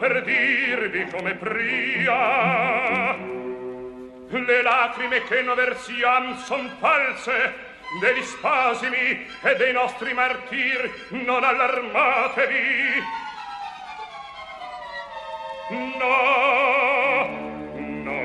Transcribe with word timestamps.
per 0.00 0.22
dirvi 0.24 1.06
come 1.12 1.34
pria. 1.34 3.14
Le 4.30 4.62
lacrime 4.62 5.22
che 5.24 5.42
no 5.42 5.54
versiam 5.54 6.36
son 6.38 6.70
false 6.78 7.68
degli 8.00 8.22
spasimi 8.22 9.26
e 9.42 9.56
dei 9.56 9.72
nostri 9.72 10.14
martiri 10.14 10.90
non 11.10 11.44
allarmatevi. 11.44 13.02
No 15.68 17.38
no 18.04 18.20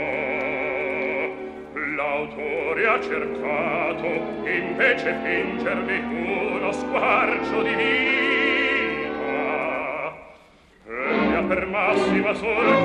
l'autore 1.96 2.88
ha 2.88 3.02
cercato 3.02 4.06
invece 4.48 5.16
fingervi 5.24 5.98
uno 5.98 6.72
squarcio 6.72 7.62
di 7.62 7.76
vita 7.76 8.25
viva 12.26 12.34
sol! 12.40 12.85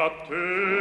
a 0.00 0.08
te. 0.26 0.79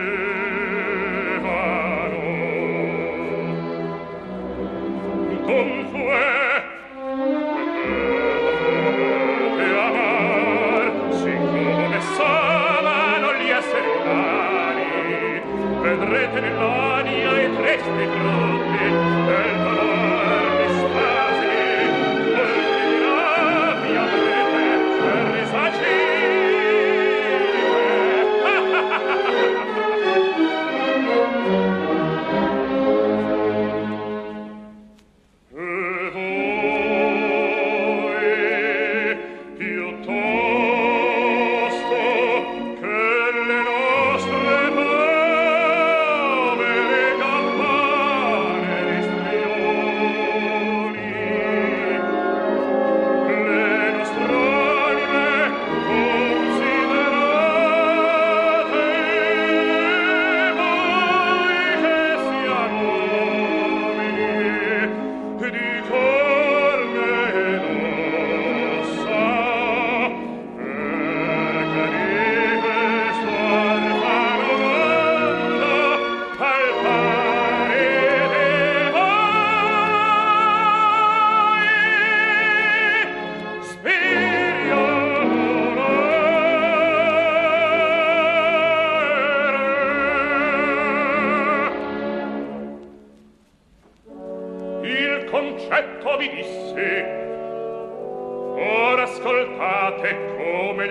Come 99.60 100.88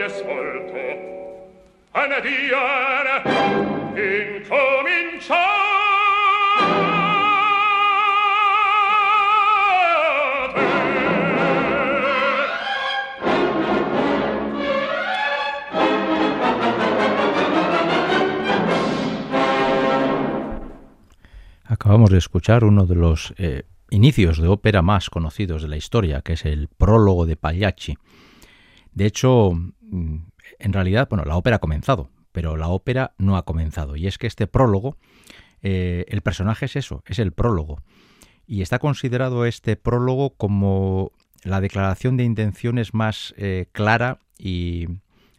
incominciate! 4.37 5.49
Acabamos 21.65 22.11
de 22.11 22.19
escuchar 22.19 22.65
uno 22.65 22.85
de 22.87 22.94
los 22.94 23.32
eh, 23.38 23.62
inicios 23.91 24.38
de 24.38 24.49
ópera 24.49 24.82
más 24.82 25.09
conocidos 25.09 25.62
de 25.62 25.69
la 25.69 25.76
historia, 25.76 26.20
que 26.20 26.35
es 26.35 26.44
el 26.44 26.69
prólogo 26.69 27.25
de 27.25 27.37
Pagliacci. 27.37 27.97
De 28.99 29.06
hecho, 29.06 29.53
mm, 29.53 30.17
en 30.59 30.73
realidad, 30.73 31.06
bueno, 31.09 31.25
la 31.25 31.37
ópera 31.37 31.56
ha 31.56 31.61
comenzado, 31.61 32.11
pero 32.33 32.56
la 32.56 32.67
ópera 32.67 33.15
no 33.17 33.37
ha 33.37 33.45
comenzado. 33.45 33.95
Y 33.95 34.09
es 34.09 34.19
que 34.19 34.27
este 34.27 34.49
prólogo, 34.49 34.97
eh, 35.62 36.05
el 36.09 36.21
personaje 36.21 36.65
es 36.65 36.75
eso, 36.75 37.05
es 37.06 37.21
el 37.21 37.31
prólogo. 37.31 37.81
Y 38.45 38.61
está 38.61 38.81
considerado 38.81 39.45
este 39.45 39.77
prólogo 39.77 40.31
como 40.31 41.12
la 41.45 41.61
declaración 41.61 42.17
de 42.17 42.25
intenciones 42.25 42.93
más 42.93 43.35
eh, 43.37 43.67
clara 43.71 44.19
y, 44.37 44.89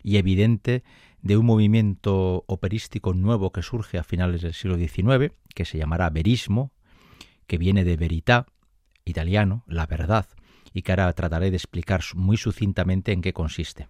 y 0.03 0.15
evidente 0.15 0.85
de 1.21 1.35
un 1.35 1.45
movimiento 1.45 2.45
operístico 2.47 3.13
nuevo 3.13 3.51
que 3.51 3.61
surge 3.61 3.97
a 3.97 4.05
finales 4.05 4.41
del 4.41 4.53
siglo 4.53 4.77
XIX, 4.77 5.33
que 5.53 5.65
se 5.65 5.77
llamará 5.77 6.09
verismo, 6.09 6.71
que 7.45 7.57
viene 7.57 7.83
de 7.83 7.97
verità, 7.97 8.45
italiano, 9.03 9.65
la 9.67 9.85
verdad, 9.85 10.27
y 10.73 10.81
que 10.81 10.91
ahora 10.91 11.11
trataré 11.13 11.51
de 11.51 11.57
explicar 11.57 12.01
muy 12.15 12.37
sucintamente 12.37 13.11
en 13.11 13.21
qué 13.21 13.33
consiste. 13.33 13.87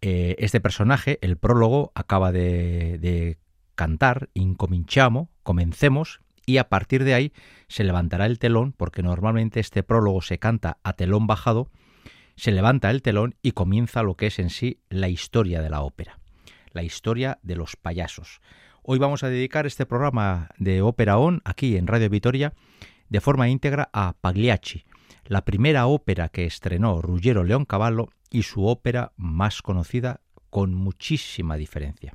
Eh, 0.00 0.36
este 0.38 0.60
personaje, 0.60 1.18
el 1.22 1.36
prólogo, 1.36 1.92
acaba 1.94 2.32
de, 2.32 2.98
de 2.98 3.38
cantar, 3.74 4.28
incominchamo, 4.34 5.30
comencemos, 5.42 6.20
y 6.46 6.58
a 6.58 6.68
partir 6.68 7.04
de 7.04 7.14
ahí 7.14 7.32
se 7.68 7.84
levantará 7.84 8.26
el 8.26 8.38
telón, 8.38 8.72
porque 8.72 9.02
normalmente 9.02 9.60
este 9.60 9.82
prólogo 9.82 10.22
se 10.22 10.38
canta 10.38 10.78
a 10.84 10.92
telón 10.92 11.26
bajado, 11.26 11.70
se 12.36 12.52
levanta 12.52 12.90
el 12.90 13.02
telón 13.02 13.34
y 13.42 13.52
comienza 13.52 14.02
lo 14.02 14.14
que 14.14 14.26
es 14.26 14.38
en 14.38 14.50
sí 14.50 14.80
la 14.88 15.08
historia 15.08 15.62
de 15.62 15.70
la 15.70 15.80
ópera, 15.80 16.20
la 16.72 16.82
historia 16.82 17.38
de 17.42 17.56
los 17.56 17.76
payasos. 17.76 18.40
Hoy 18.82 18.98
vamos 18.98 19.24
a 19.24 19.28
dedicar 19.28 19.66
este 19.66 19.86
programa 19.86 20.50
de 20.58 20.82
Ópera 20.82 21.18
On, 21.18 21.42
aquí 21.44 21.76
en 21.76 21.88
Radio 21.88 22.08
Vitoria, 22.08 22.52
de 23.08 23.20
forma 23.20 23.48
íntegra 23.48 23.90
a 23.92 24.14
Pagliacci, 24.20 24.84
la 25.28 25.44
primera 25.44 25.86
ópera 25.86 26.28
que 26.28 26.44
estrenó 26.44 27.00
Ruggiero 27.02 27.44
Leoncavallo 27.44 28.08
y 28.30 28.42
su 28.42 28.66
ópera 28.66 29.12
más 29.16 29.62
conocida 29.62 30.20
con 30.50 30.74
muchísima 30.74 31.56
diferencia. 31.56 32.14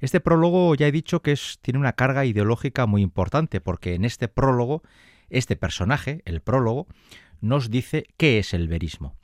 Este 0.00 0.20
prólogo 0.20 0.74
ya 0.74 0.86
he 0.86 0.92
dicho 0.92 1.22
que 1.22 1.38
tiene 1.62 1.80
una 1.80 1.94
carga 1.94 2.24
ideológica 2.24 2.86
muy 2.86 3.02
importante 3.02 3.60
porque 3.60 3.94
en 3.94 4.04
este 4.04 4.28
prólogo, 4.28 4.82
este 5.30 5.56
personaje, 5.56 6.22
el 6.26 6.42
prólogo, 6.42 6.86
nos 7.40 7.70
dice 7.70 8.06
qué 8.16 8.38
es 8.38 8.52
el 8.52 8.68
verismo 8.68 9.16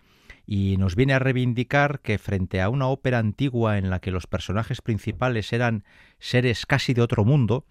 y 0.47 0.77
nos 0.77 0.97
viene 0.97 1.15
a 1.15 1.19
reivindicar 1.19 2.01
que 2.01 2.19
frente 2.19 2.61
a 2.61 2.69
una 2.69 2.89
ópera 2.89 3.19
antigua 3.19 3.79
en 3.79 3.91
la 3.91 4.01
que 4.01 4.11
los 4.11 4.27
personajes 4.27 4.81
principales 4.81 5.53
eran 5.53 5.85
seres 6.19 6.67
casi 6.67 6.95
de 6.95 7.03
otro 7.03 7.25
mundo, 7.25 7.65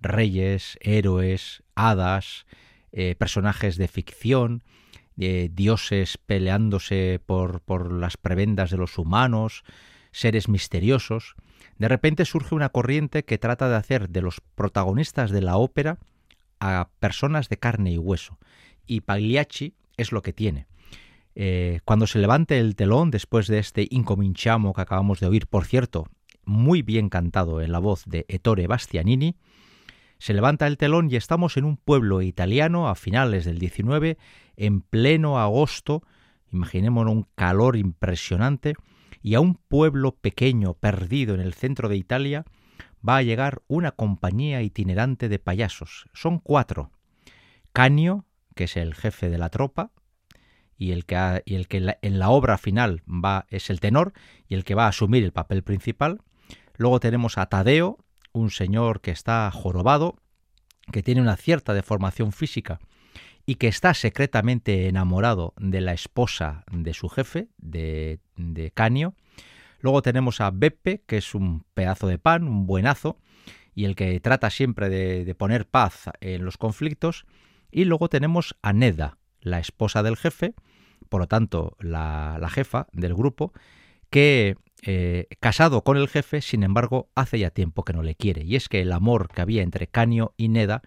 reyes, 0.00 0.78
héroes, 0.80 1.62
hadas, 1.74 2.46
eh, 2.98 3.14
personajes 3.14 3.76
de 3.76 3.88
ficción, 3.88 4.64
eh, 5.18 5.50
dioses 5.52 6.16
peleándose 6.16 7.20
por, 7.26 7.60
por 7.60 7.92
las 7.92 8.16
prebendas 8.16 8.70
de 8.70 8.78
los 8.78 8.96
humanos, 8.96 9.64
seres 10.12 10.48
misteriosos, 10.48 11.34
de 11.76 11.88
repente 11.88 12.24
surge 12.24 12.54
una 12.54 12.70
corriente 12.70 13.22
que 13.22 13.36
trata 13.36 13.68
de 13.68 13.76
hacer 13.76 14.08
de 14.08 14.22
los 14.22 14.40
protagonistas 14.54 15.30
de 15.30 15.42
la 15.42 15.58
ópera 15.58 15.98
a 16.58 16.88
personas 16.98 17.50
de 17.50 17.58
carne 17.58 17.92
y 17.92 17.98
hueso. 17.98 18.38
Y 18.86 19.02
Pagliacci 19.02 19.74
es 19.98 20.10
lo 20.10 20.22
que 20.22 20.32
tiene. 20.32 20.66
Eh, 21.34 21.80
cuando 21.84 22.06
se 22.06 22.18
levante 22.18 22.58
el 22.58 22.76
telón 22.76 23.10
después 23.10 23.46
de 23.46 23.58
este 23.58 23.86
incominchamo 23.90 24.72
que 24.72 24.80
acabamos 24.80 25.20
de 25.20 25.26
oír, 25.26 25.46
por 25.46 25.66
cierto, 25.66 26.06
muy 26.46 26.80
bien 26.80 27.10
cantado 27.10 27.60
en 27.60 27.72
la 27.72 27.78
voz 27.78 28.04
de 28.06 28.24
Ettore 28.28 28.66
Bastianini, 28.66 29.36
se 30.18 30.34
levanta 30.34 30.66
el 30.66 30.76
telón 30.76 31.10
y 31.10 31.16
estamos 31.16 31.56
en 31.56 31.64
un 31.64 31.76
pueblo 31.76 32.22
italiano 32.22 32.88
a 32.88 32.94
finales 32.94 33.44
del 33.44 33.58
19, 33.58 34.18
en 34.56 34.80
pleno 34.80 35.38
agosto, 35.38 36.02
imaginémonos 36.52 37.14
un 37.14 37.26
calor 37.34 37.76
impresionante, 37.76 38.74
y 39.22 39.34
a 39.34 39.40
un 39.40 39.54
pueblo 39.54 40.12
pequeño 40.14 40.74
perdido 40.74 41.34
en 41.34 41.40
el 41.40 41.54
centro 41.54 41.88
de 41.88 41.96
Italia 41.96 42.44
va 43.06 43.16
a 43.16 43.22
llegar 43.22 43.62
una 43.66 43.92
compañía 43.92 44.62
itinerante 44.62 45.28
de 45.28 45.38
payasos. 45.38 46.06
Son 46.12 46.38
cuatro. 46.38 46.90
Canio, 47.72 48.24
que 48.54 48.64
es 48.64 48.76
el 48.76 48.94
jefe 48.94 49.28
de 49.28 49.38
la 49.38 49.50
tropa, 49.50 49.90
y 50.78 50.92
el 50.92 51.06
que, 51.06 51.42
y 51.44 51.54
el 51.54 51.68
que 51.68 51.96
en 52.02 52.18
la 52.18 52.30
obra 52.30 52.58
final 52.58 53.02
va, 53.06 53.46
es 53.48 53.70
el 53.70 53.80
tenor 53.80 54.12
y 54.48 54.54
el 54.54 54.64
que 54.64 54.74
va 54.74 54.84
a 54.84 54.88
asumir 54.88 55.24
el 55.24 55.32
papel 55.32 55.62
principal. 55.62 56.20
Luego 56.76 57.00
tenemos 57.00 57.38
a 57.38 57.46
Tadeo, 57.46 57.98
un 58.38 58.50
señor 58.50 59.00
que 59.00 59.10
está 59.10 59.50
jorobado, 59.50 60.16
que 60.92 61.02
tiene 61.02 61.20
una 61.20 61.36
cierta 61.36 61.74
deformación 61.74 62.32
física 62.32 62.80
y 63.44 63.56
que 63.56 63.68
está 63.68 63.94
secretamente 63.94 64.88
enamorado 64.88 65.54
de 65.56 65.80
la 65.80 65.92
esposa 65.92 66.64
de 66.70 66.94
su 66.94 67.08
jefe, 67.08 67.48
de, 67.58 68.20
de 68.36 68.70
Canio. 68.70 69.14
Luego 69.80 70.02
tenemos 70.02 70.40
a 70.40 70.50
Beppe, 70.50 71.02
que 71.06 71.18
es 71.18 71.34
un 71.34 71.64
pedazo 71.74 72.08
de 72.08 72.18
pan, 72.18 72.48
un 72.48 72.66
buenazo, 72.66 73.18
y 73.76 73.84
el 73.84 73.94
que 73.94 74.18
trata 74.20 74.50
siempre 74.50 74.88
de, 74.88 75.34
poner 75.34 75.68
paz 75.68 76.10
en 76.20 76.44
los 76.44 76.56
conflictos. 76.56 77.26
Y 77.70 77.84
luego 77.84 78.08
tenemos 78.08 78.56
a 78.62 78.72
Neda, 78.72 79.18
la 79.40 79.60
esposa 79.60 80.02
del 80.02 80.16
jefe, 80.16 80.54
por 81.10 81.20
lo 81.20 81.28
tanto 81.28 81.76
la, 81.78 82.40
jefa 82.50 82.88
del 82.92 83.14
grupo, 83.14 83.52
que 84.08 84.56
eh, 84.82 85.26
casado 85.40 85.82
con 85.82 85.96
el 85.96 86.08
jefe, 86.08 86.40
sin 86.40 86.62
embargo, 86.62 87.10
hace 87.14 87.38
ya 87.38 87.50
tiempo 87.50 87.84
que 87.84 87.92
no 87.92 88.02
le 88.02 88.14
quiere. 88.14 88.44
Y 88.44 88.56
es 88.56 88.68
que 88.68 88.80
el 88.80 88.92
amor 88.92 89.28
que 89.28 89.42
había 89.42 89.62
entre 89.62 89.86
Canio 89.86 90.34
y 90.36 90.48
Neda 90.48 90.82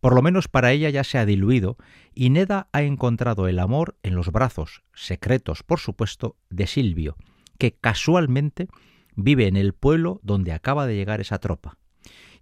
por 0.00 0.14
lo 0.14 0.22
menos 0.22 0.48
para 0.48 0.72
ella 0.72 0.88
ya 0.88 1.04
se 1.04 1.18
ha 1.18 1.26
diluido 1.26 1.76
y 2.14 2.30
Neda 2.30 2.68
ha 2.72 2.82
encontrado 2.82 3.48
el 3.48 3.58
amor 3.58 3.98
en 4.02 4.14
los 4.14 4.32
brazos, 4.32 4.82
secretos 4.94 5.62
por 5.62 5.78
supuesto, 5.78 6.36
de 6.48 6.66
Silvio, 6.66 7.16
que 7.58 7.72
casualmente 7.72 8.68
vive 9.14 9.46
en 9.46 9.56
el 9.56 9.74
pueblo 9.74 10.20
donde 10.22 10.52
acaba 10.52 10.86
de 10.86 10.96
llegar 10.96 11.20
esa 11.20 11.38
tropa. 11.38 11.76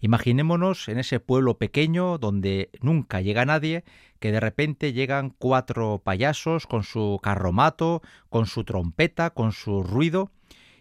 Imaginémonos 0.00 0.86
en 0.88 0.98
ese 0.98 1.18
pueblo 1.18 1.58
pequeño 1.58 2.18
donde 2.18 2.70
nunca 2.80 3.20
llega 3.20 3.44
nadie, 3.44 3.82
que 4.20 4.30
de 4.30 4.38
repente 4.38 4.92
llegan 4.92 5.30
cuatro 5.30 6.00
payasos 6.04 6.68
con 6.68 6.84
su 6.84 7.18
carromato, 7.20 8.02
con 8.28 8.46
su 8.46 8.62
trompeta, 8.62 9.30
con 9.30 9.50
su 9.50 9.82
ruido, 9.82 10.30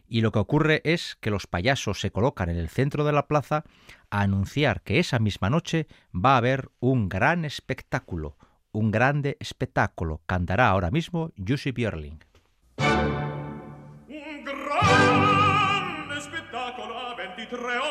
y 0.07 0.21
lo 0.21 0.31
que 0.31 0.39
ocurre 0.39 0.81
es 0.83 1.17
que 1.19 1.29
los 1.29 1.47
payasos 1.47 1.99
se 1.99 2.11
colocan 2.11 2.49
en 2.49 2.57
el 2.57 2.69
centro 2.69 3.03
de 3.03 3.11
la 3.11 3.27
plaza 3.27 3.63
a 4.09 4.21
anunciar 4.21 4.81
que 4.81 4.99
esa 4.99 5.19
misma 5.19 5.49
noche 5.49 5.87
va 6.13 6.35
a 6.35 6.37
haber 6.37 6.69
un 6.79 7.09
gran 7.09 7.45
espectáculo, 7.45 8.37
un 8.71 8.91
grande 8.91 9.37
espectáculo. 9.39 10.21
Cantará 10.25 10.69
ahora 10.69 10.91
mismo 10.91 11.31
Jussi 11.37 11.71
Björling. 11.71 12.19
Un 12.77 14.43
gran 14.43 16.17
espectáculo 16.17 16.97
a 16.97 17.15
23 17.15 17.81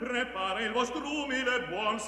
Prepara 0.00 0.60
il 0.62 0.72
vostro 0.72 1.02
umile 1.02 1.66
buon 1.68 1.98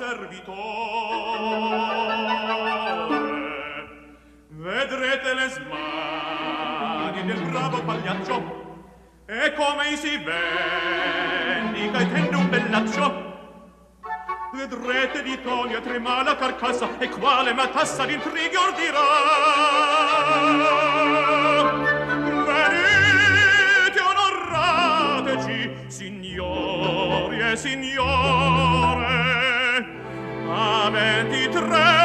Vedrete 4.55 5.33
le 5.33 5.49
smani 5.49 7.25
del 7.25 7.41
bravo 7.49 7.83
pagliaccio. 7.83 8.61
E 9.25 9.55
come 9.55 9.97
si 9.97 10.19
vendica 10.19 11.99
e 11.99 12.13
tende 12.13 12.37
un 12.37 12.51
bellaccio. 12.51 13.31
Vedrete 14.53 15.23
di 15.23 15.41
toni 15.41 15.73
a 15.73 15.81
trema 15.81 16.23
la 16.23 16.37
carcassa 16.37 16.99
E 16.99 17.09
quale 17.09 17.55
matassa 17.55 18.05
d'intrighi 18.05 18.57
ordirà. 18.57 19.01
Venite 22.45 24.01
onorateci 24.01 25.71
Signori 25.87 27.41
e 27.41 27.57
signore. 27.57 29.31
A 30.55 30.91
ventitré 30.91 32.02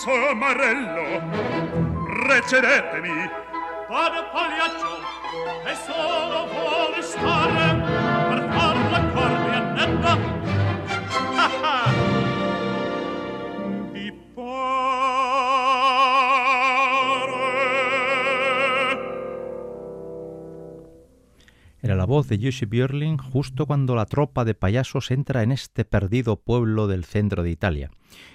metto 0.00 0.14
il 0.14 0.28
somarello 0.30 1.20
precedetemi 2.24 3.30
Vado 3.88 4.22
pagliaccio 4.32 4.92
e 5.66 5.74
solo 5.74 6.46
vuole 6.46 7.02
stare 7.02 7.66
per 8.28 8.40
far 8.52 8.76
la 8.90 9.00
corte 9.12 9.50
a 9.50 9.72
netta 9.72 10.38
Era 21.82 21.94
la 21.94 22.04
voz 22.04 22.28
de 22.28 22.38
Jussi 22.38 22.66
Björling 22.66 23.18
justo 23.32 23.64
cuando 23.64 23.94
la 23.94 24.04
tropa 24.04 24.44
de 24.44 24.54
payasos 24.54 25.10
entra 25.10 25.42
en 25.42 25.50
este 25.50 25.86
perdido 25.86 26.36
pueblo 26.36 26.86
del 26.86 27.04
centro 27.04 27.42
de 27.42 27.50
Italia. 27.50 27.90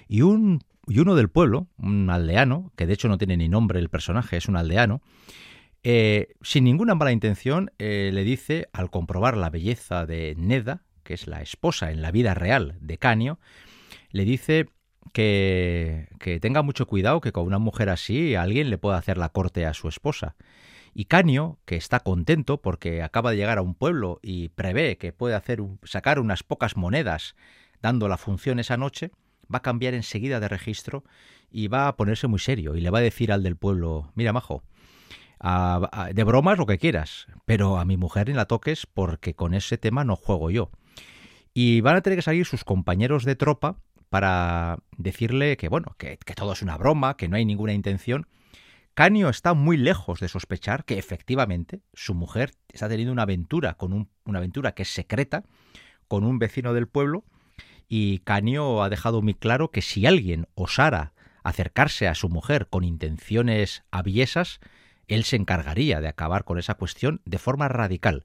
Y, 0.08 0.22
un, 0.22 0.62
y 0.86 1.00
uno 1.00 1.14
del 1.14 1.28
pueblo, 1.28 1.68
un 1.78 2.10
aldeano, 2.10 2.72
que 2.76 2.86
de 2.86 2.94
hecho 2.94 3.08
no 3.08 3.18
tiene 3.18 3.36
ni 3.36 3.48
nombre 3.48 3.80
el 3.80 3.88
personaje, 3.88 4.36
es 4.36 4.48
un 4.48 4.56
aldeano, 4.56 5.02
eh, 5.82 6.34
sin 6.42 6.64
ninguna 6.64 6.94
mala 6.94 7.12
intención 7.12 7.70
eh, 7.78 8.10
le 8.12 8.24
dice, 8.24 8.68
al 8.72 8.90
comprobar 8.90 9.36
la 9.36 9.50
belleza 9.50 10.06
de 10.06 10.34
Neda, 10.36 10.82
que 11.02 11.14
es 11.14 11.26
la 11.26 11.42
esposa 11.42 11.90
en 11.90 12.02
la 12.02 12.10
vida 12.10 12.34
real 12.34 12.76
de 12.80 12.98
Canio, 12.98 13.38
le 14.10 14.24
dice 14.24 14.66
que, 15.12 16.08
que 16.18 16.40
tenga 16.40 16.62
mucho 16.62 16.86
cuidado, 16.86 17.20
que 17.20 17.32
con 17.32 17.46
una 17.46 17.58
mujer 17.58 17.88
así 17.88 18.34
alguien 18.34 18.70
le 18.70 18.78
pueda 18.78 18.98
hacer 18.98 19.18
la 19.18 19.28
corte 19.28 19.64
a 19.66 19.74
su 19.74 19.88
esposa. 19.88 20.34
Y 20.92 21.04
Canio, 21.04 21.58
que 21.66 21.76
está 21.76 22.00
contento 22.00 22.60
porque 22.60 23.02
acaba 23.02 23.30
de 23.30 23.36
llegar 23.36 23.58
a 23.58 23.62
un 23.62 23.74
pueblo 23.74 24.18
y 24.22 24.48
prevé 24.48 24.96
que 24.96 25.12
puede 25.12 25.34
hacer 25.34 25.60
sacar 25.84 26.18
unas 26.18 26.42
pocas 26.42 26.76
monedas 26.76 27.36
dando 27.82 28.08
la 28.08 28.16
función 28.16 28.58
esa 28.58 28.76
noche, 28.76 29.10
va 29.52 29.58
a 29.58 29.62
cambiar 29.62 29.94
enseguida 29.94 30.40
de 30.40 30.48
registro 30.48 31.04
y 31.50 31.68
va 31.68 31.88
a 31.88 31.96
ponerse 31.96 32.26
muy 32.26 32.38
serio 32.38 32.76
y 32.76 32.80
le 32.80 32.90
va 32.90 32.98
a 32.98 33.02
decir 33.02 33.32
al 33.32 33.42
del 33.42 33.56
pueblo, 33.56 34.12
mira, 34.14 34.32
majo, 34.32 34.62
de 36.12 36.24
bromas 36.24 36.58
lo 36.58 36.66
que 36.66 36.78
quieras, 36.78 37.26
pero 37.44 37.78
a 37.78 37.84
mi 37.84 37.96
mujer 37.96 38.28
ni 38.28 38.34
la 38.34 38.46
toques 38.46 38.86
porque 38.86 39.34
con 39.34 39.54
ese 39.54 39.78
tema 39.78 40.04
no 40.04 40.16
juego 40.16 40.50
yo. 40.50 40.70
Y 41.54 41.80
van 41.80 41.96
a 41.96 42.00
tener 42.02 42.18
que 42.18 42.22
salir 42.22 42.44
sus 42.44 42.64
compañeros 42.64 43.24
de 43.24 43.36
tropa 43.36 43.78
para 44.10 44.78
decirle 44.96 45.56
que, 45.56 45.68
bueno, 45.68 45.94
que 45.98 46.18
todo 46.34 46.52
es 46.52 46.62
una 46.62 46.76
broma, 46.76 47.16
que 47.16 47.28
no 47.28 47.36
hay 47.36 47.44
ninguna 47.44 47.72
intención, 47.72 48.26
Canio 48.96 49.28
está 49.28 49.52
muy 49.52 49.76
lejos 49.76 50.20
de 50.20 50.28
sospechar 50.28 50.86
que 50.86 50.96
efectivamente 50.96 51.82
su 51.92 52.14
mujer 52.14 52.52
está 52.72 52.88
teniendo 52.88 53.12
una 53.12 53.24
aventura 53.24 53.74
con 53.74 54.08
una 54.24 54.38
aventura 54.38 54.72
que 54.72 54.84
es 54.84 54.88
secreta 54.88 55.44
con 56.08 56.24
un 56.24 56.38
vecino 56.38 56.72
del 56.72 56.88
pueblo 56.88 57.22
y 57.88 58.18
Canio 58.20 58.82
ha 58.82 58.88
dejado 58.88 59.22
muy 59.22 59.34
claro 59.34 59.70
que 59.70 59.82
si 59.82 60.06
alguien 60.06 60.46
osara 60.54 61.12
acercarse 61.44 62.08
a 62.08 62.14
su 62.14 62.28
mujer 62.28 62.68
con 62.68 62.82
intenciones 62.82 63.84
aviesas, 63.90 64.60
él 65.06 65.24
se 65.24 65.36
encargaría 65.36 66.00
de 66.00 66.08
acabar 66.08 66.44
con 66.44 66.58
esa 66.58 66.74
cuestión 66.74 67.20
de 67.24 67.38
forma 67.38 67.68
radical. 67.68 68.24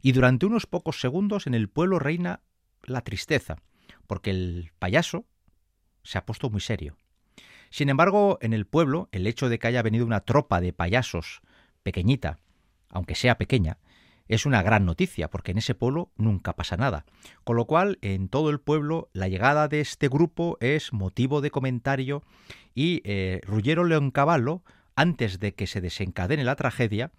Y 0.00 0.12
durante 0.12 0.46
unos 0.46 0.66
pocos 0.66 1.00
segundos 1.00 1.46
en 1.46 1.54
el 1.54 1.68
pueblo 1.68 1.98
reina 1.98 2.40
la 2.84 3.00
tristeza, 3.02 3.56
porque 4.06 4.30
el 4.30 4.72
payaso 4.78 5.24
se 6.04 6.18
ha 6.18 6.26
puesto 6.26 6.50
muy 6.50 6.60
serio. 6.60 6.96
Sin 7.70 7.88
embargo, 7.88 8.38
en 8.42 8.52
el 8.52 8.66
pueblo, 8.66 9.08
el 9.12 9.26
hecho 9.26 9.48
de 9.48 9.58
que 9.58 9.66
haya 9.66 9.82
venido 9.82 10.04
una 10.04 10.20
tropa 10.20 10.60
de 10.60 10.72
payasos 10.72 11.40
pequeñita, 11.82 12.38
aunque 12.90 13.14
sea 13.14 13.38
pequeña, 13.38 13.78
es 14.34 14.46
una 14.46 14.62
gran 14.62 14.84
noticia, 14.84 15.28
porque 15.28 15.52
en 15.52 15.58
ese 15.58 15.74
pueblo 15.74 16.10
nunca 16.16 16.54
pasa 16.54 16.76
nada. 16.76 17.04
Con 17.44 17.56
lo 17.56 17.66
cual, 17.66 17.98
en 18.02 18.28
todo 18.28 18.50
el 18.50 18.60
pueblo, 18.60 19.08
la 19.12 19.28
llegada 19.28 19.68
de 19.68 19.80
este 19.80 20.08
grupo 20.08 20.56
es 20.60 20.92
motivo 20.92 21.40
de 21.40 21.50
comentario 21.50 22.22
y 22.74 23.02
eh, 23.04 23.40
Ruggiero 23.44 23.84
Leoncavallo, 23.84 24.62
antes 24.94 25.38
de 25.38 25.54
que 25.54 25.66
se 25.66 25.80
desencadene 25.80 26.44
la 26.44 26.56
tragedia, 26.56 27.12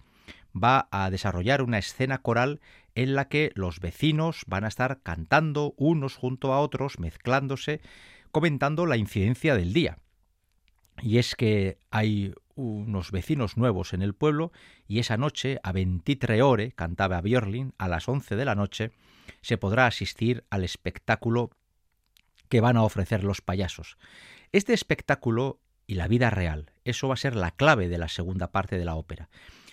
va 0.54 0.88
a 0.90 1.10
desarrollar 1.10 1.62
una 1.62 1.78
escena 1.78 2.18
coral 2.18 2.60
en 2.94 3.14
la 3.14 3.28
que 3.28 3.50
los 3.54 3.80
vecinos 3.80 4.42
van 4.46 4.64
a 4.64 4.68
estar 4.68 5.00
cantando 5.02 5.74
unos 5.76 6.16
junto 6.16 6.52
a 6.52 6.60
otros, 6.60 6.98
mezclándose, 6.98 7.80
comentando 8.30 8.86
la 8.86 8.96
incidencia 8.96 9.56
del 9.56 9.72
día 9.72 9.98
y 11.02 11.18
es 11.18 11.34
que 11.34 11.78
hay 11.90 12.34
unos 12.54 13.10
vecinos 13.10 13.56
nuevos 13.56 13.92
en 13.92 14.02
el 14.02 14.14
pueblo 14.14 14.52
y 14.86 14.98
esa 14.98 15.16
noche 15.16 15.58
a 15.62 15.72
23 15.72 16.42
ore, 16.42 16.72
cantaba 16.72 17.20
Björling, 17.20 17.72
a 17.78 17.88
las 17.88 18.08
11 18.08 18.36
de 18.36 18.44
la 18.44 18.54
noche, 18.54 18.92
se 19.40 19.58
podrá 19.58 19.86
asistir 19.86 20.44
al 20.50 20.64
espectáculo 20.64 21.50
que 22.48 22.60
van 22.60 22.76
a 22.76 22.82
ofrecer 22.82 23.24
los 23.24 23.40
payasos. 23.40 23.96
Este 24.52 24.72
espectáculo 24.72 25.60
y 25.86 25.94
la 25.94 26.08
vida 26.08 26.30
real, 26.30 26.70
eso 26.84 27.08
va 27.08 27.14
a 27.14 27.18
ser 27.18 27.36
la 27.36 27.50
clave 27.50 27.88
de 27.88 27.98
la 27.98 28.08
segunda 28.08 28.52
parte 28.52 28.78
de 28.78 28.84
la 28.84 28.94
ópera. 28.94 29.28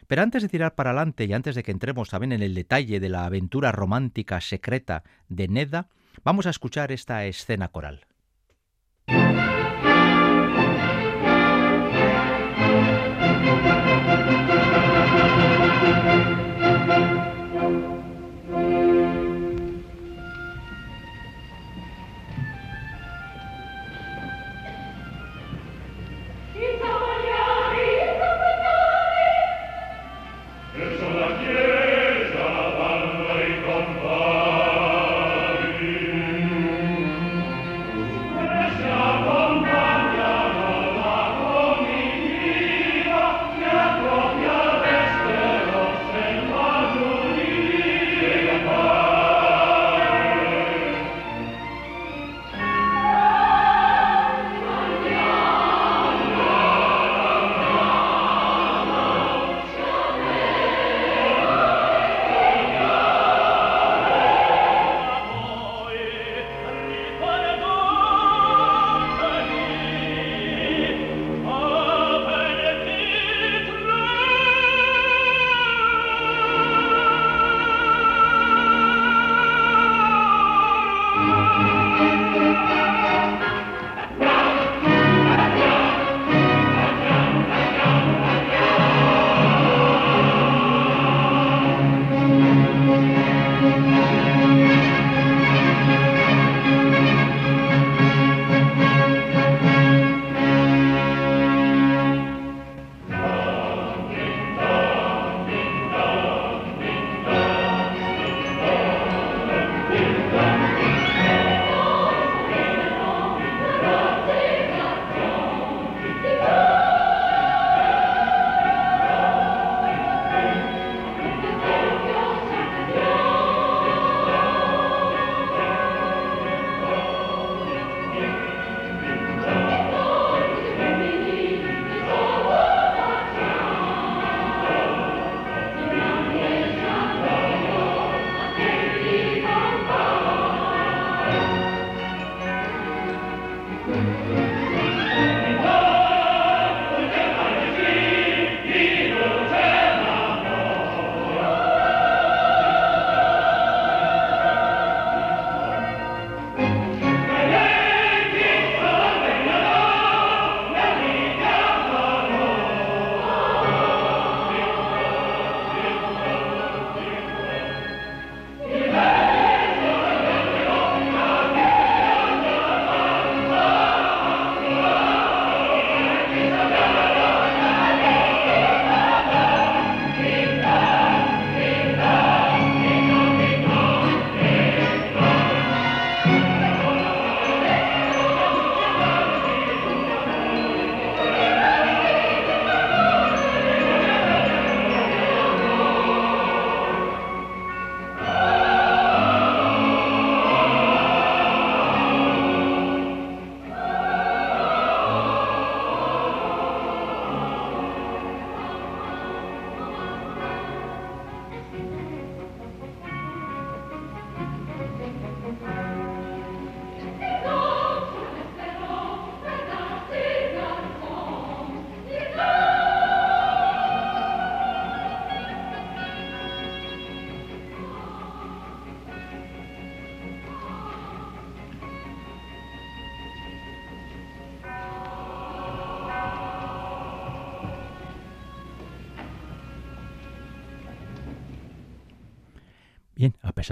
Pero 0.07 0.23
antes 0.23 0.41
de 0.41 0.50
tirar 0.50 0.75
para 0.75 0.89
adelante 0.89 1.25
y 1.25 1.33
antes 1.33 1.55
de 1.55 1.63
que 1.63 1.71
entremos 1.71 2.09
también 2.09 2.33
en 2.33 2.41
el 2.41 2.53
detalle 2.53 3.00
de 3.00 3.09
la 3.09 3.25
aventura 3.25 3.71
romántica 3.71 4.41
secreta 4.41 5.03
de 5.29 5.47
Neda, 5.47 5.88
vamos 6.23 6.47
a 6.47 6.50
escuchar 6.50 6.91
esta 6.91 7.25
escena 7.25 7.69
coral. 7.69 8.07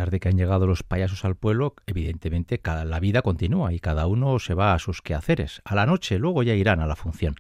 De 0.06 0.20
que 0.20 0.30
han 0.30 0.38
llegado 0.38 0.66
los 0.66 0.84
payasos 0.84 1.26
al 1.26 1.36
pueblo, 1.36 1.76
evidentemente 1.86 2.60
cada, 2.60 2.86
la 2.86 3.00
vida 3.00 3.22
continúa 3.22 3.74
y 3.74 3.80
cada 3.80 4.08
uno 4.08 4.40
se 4.40 4.54
va 4.54 4.74
a 4.74 4.80
sus 4.80 5.02
quehaceres. 5.02 5.62
A 5.66 5.76
la 5.76 5.86
noche 5.86 6.18
luego 6.18 6.44
ya 6.44 6.54
irán 6.54 6.80
a 6.80 6.88
la 6.88 6.96
función. 6.96 7.36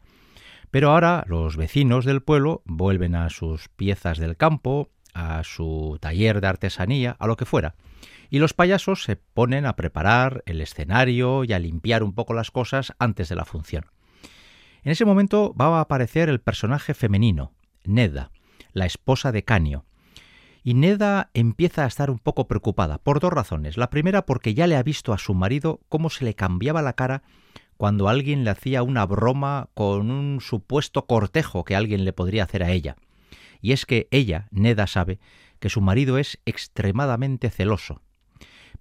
Pero 0.71 0.91
ahora 0.91 1.23
los 1.27 1.57
vecinos 1.57 2.05
del 2.05 2.21
pueblo 2.21 2.61
vuelven 2.65 3.15
a 3.15 3.29
sus 3.29 3.69
piezas 3.69 4.17
del 4.17 4.37
campo, 4.37 4.89
a 5.13 5.43
su 5.43 5.97
taller 5.99 6.41
de 6.41 6.47
artesanía, 6.47 7.15
a 7.17 7.27
lo 7.27 7.37
que 7.37 7.45
fuera. 7.45 7.75
Y 8.29 8.39
los 8.39 8.53
payasos 8.53 9.03
se 9.03 9.15
ponen 9.15 9.65
a 9.65 9.75
preparar 9.75 10.43
el 10.45 10.61
escenario 10.61 11.43
y 11.43 11.53
a 11.53 11.59
limpiar 11.59 12.03
un 12.03 12.13
poco 12.13 12.33
las 12.33 12.51
cosas 12.51 12.93
antes 12.99 13.29
de 13.29 13.35
la 13.35 13.45
función. 13.45 13.85
En 14.83 14.91
ese 14.91 15.05
momento 15.05 15.55
va 15.59 15.77
a 15.77 15.81
aparecer 15.81 16.29
el 16.29 16.39
personaje 16.39 16.93
femenino, 16.93 17.53
Neda, 17.85 18.31
la 18.71 18.85
esposa 18.85 19.31
de 19.31 19.43
Canio, 19.43 19.85
y 20.63 20.73
Neda 20.73 21.29
empieza 21.33 21.83
a 21.83 21.87
estar 21.87 22.09
un 22.09 22.19
poco 22.19 22.47
preocupada, 22.47 22.97
por 22.97 23.19
dos 23.19 23.31
razones. 23.31 23.77
La 23.77 23.89
primera 23.89 24.25
porque 24.25 24.53
ya 24.53 24.67
le 24.67 24.75
ha 24.75 24.83
visto 24.83 25.13
a 25.13 25.17
su 25.17 25.33
marido 25.33 25.81
cómo 25.89 26.09
se 26.09 26.25
le 26.25 26.35
cambiaba 26.35 26.81
la 26.81 26.93
cara 26.93 27.23
cuando 27.77 28.09
alguien 28.09 28.43
le 28.43 28.49
hacía 28.49 28.83
una 28.83 29.05
broma 29.05 29.69
con 29.73 30.11
un 30.11 30.41
supuesto 30.41 31.05
cortejo 31.05 31.63
que 31.63 31.75
alguien 31.75 32.03
le 32.03 32.13
podría 32.13 32.43
hacer 32.43 32.63
a 32.63 32.71
ella. 32.71 32.97
Y 33.61 33.71
es 33.71 33.85
que 33.85 34.07
ella, 34.11 34.47
Neda, 34.51 34.87
sabe 34.87 35.19
que 35.59 35.69
su 35.69 35.81
marido 35.81 36.17
es 36.17 36.39
extremadamente 36.45 37.49
celoso. 37.49 38.01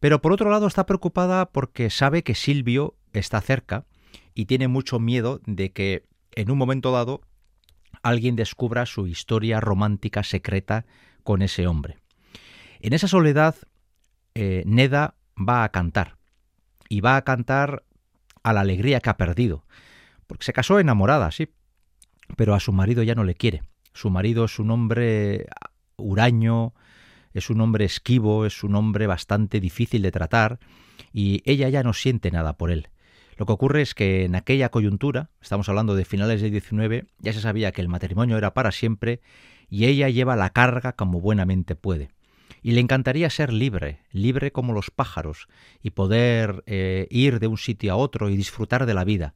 Pero 0.00 0.20
por 0.20 0.32
otro 0.32 0.50
lado 0.50 0.66
está 0.66 0.86
preocupada 0.86 1.50
porque 1.50 1.90
sabe 1.90 2.22
que 2.22 2.34
Silvio 2.34 2.96
está 3.12 3.40
cerca 3.40 3.86
y 4.34 4.46
tiene 4.46 4.68
mucho 4.68 4.98
miedo 4.98 5.40
de 5.46 5.72
que 5.72 6.04
en 6.32 6.50
un 6.50 6.58
momento 6.58 6.92
dado 6.92 7.22
alguien 8.02 8.36
descubra 8.36 8.86
su 8.86 9.06
historia 9.06 9.60
romántica 9.60 10.22
secreta 10.22 10.86
con 11.28 11.42
ese 11.42 11.66
hombre. 11.66 11.98
En 12.80 12.94
esa 12.94 13.06
soledad, 13.06 13.54
eh, 14.34 14.62
Neda 14.64 15.16
va 15.36 15.62
a 15.62 15.68
cantar, 15.68 16.16
y 16.88 17.02
va 17.02 17.16
a 17.16 17.22
cantar 17.22 17.84
a 18.42 18.54
la 18.54 18.62
alegría 18.62 19.00
que 19.00 19.10
ha 19.10 19.18
perdido, 19.18 19.66
porque 20.26 20.46
se 20.46 20.54
casó 20.54 20.80
enamorada, 20.80 21.30
sí, 21.30 21.50
pero 22.38 22.54
a 22.54 22.60
su 22.60 22.72
marido 22.72 23.02
ya 23.02 23.14
no 23.14 23.24
le 23.24 23.34
quiere. 23.34 23.62
Su 23.92 24.08
marido 24.08 24.46
es 24.46 24.58
un 24.58 24.70
hombre 24.70 25.48
huraño, 25.98 26.72
es 27.34 27.50
un 27.50 27.60
hombre 27.60 27.84
esquivo, 27.84 28.46
es 28.46 28.64
un 28.64 28.74
hombre 28.74 29.06
bastante 29.06 29.60
difícil 29.60 30.00
de 30.00 30.12
tratar, 30.12 30.58
y 31.12 31.42
ella 31.44 31.68
ya 31.68 31.82
no 31.82 31.92
siente 31.92 32.30
nada 32.30 32.56
por 32.56 32.70
él. 32.70 32.88
Lo 33.36 33.44
que 33.44 33.52
ocurre 33.52 33.82
es 33.82 33.94
que 33.94 34.24
en 34.24 34.34
aquella 34.34 34.70
coyuntura, 34.70 35.28
estamos 35.42 35.68
hablando 35.68 35.94
de 35.94 36.06
finales 36.06 36.40
del 36.40 36.52
19, 36.52 37.04
ya 37.18 37.34
se 37.34 37.42
sabía 37.42 37.70
que 37.72 37.82
el 37.82 37.88
matrimonio 37.88 38.38
era 38.38 38.54
para 38.54 38.72
siempre 38.72 39.20
y 39.68 39.86
ella 39.86 40.08
lleva 40.08 40.36
la 40.36 40.50
carga 40.50 40.92
como 40.92 41.20
buenamente 41.20 41.74
puede. 41.74 42.10
Y 42.62 42.72
le 42.72 42.80
encantaría 42.80 43.30
ser 43.30 43.52
libre, 43.52 44.00
libre 44.10 44.50
como 44.50 44.72
los 44.72 44.90
pájaros, 44.90 45.48
y 45.82 45.90
poder 45.90 46.64
eh, 46.66 47.06
ir 47.10 47.38
de 47.38 47.46
un 47.46 47.58
sitio 47.58 47.92
a 47.92 47.96
otro 47.96 48.30
y 48.30 48.36
disfrutar 48.36 48.86
de 48.86 48.94
la 48.94 49.04
vida. 49.04 49.34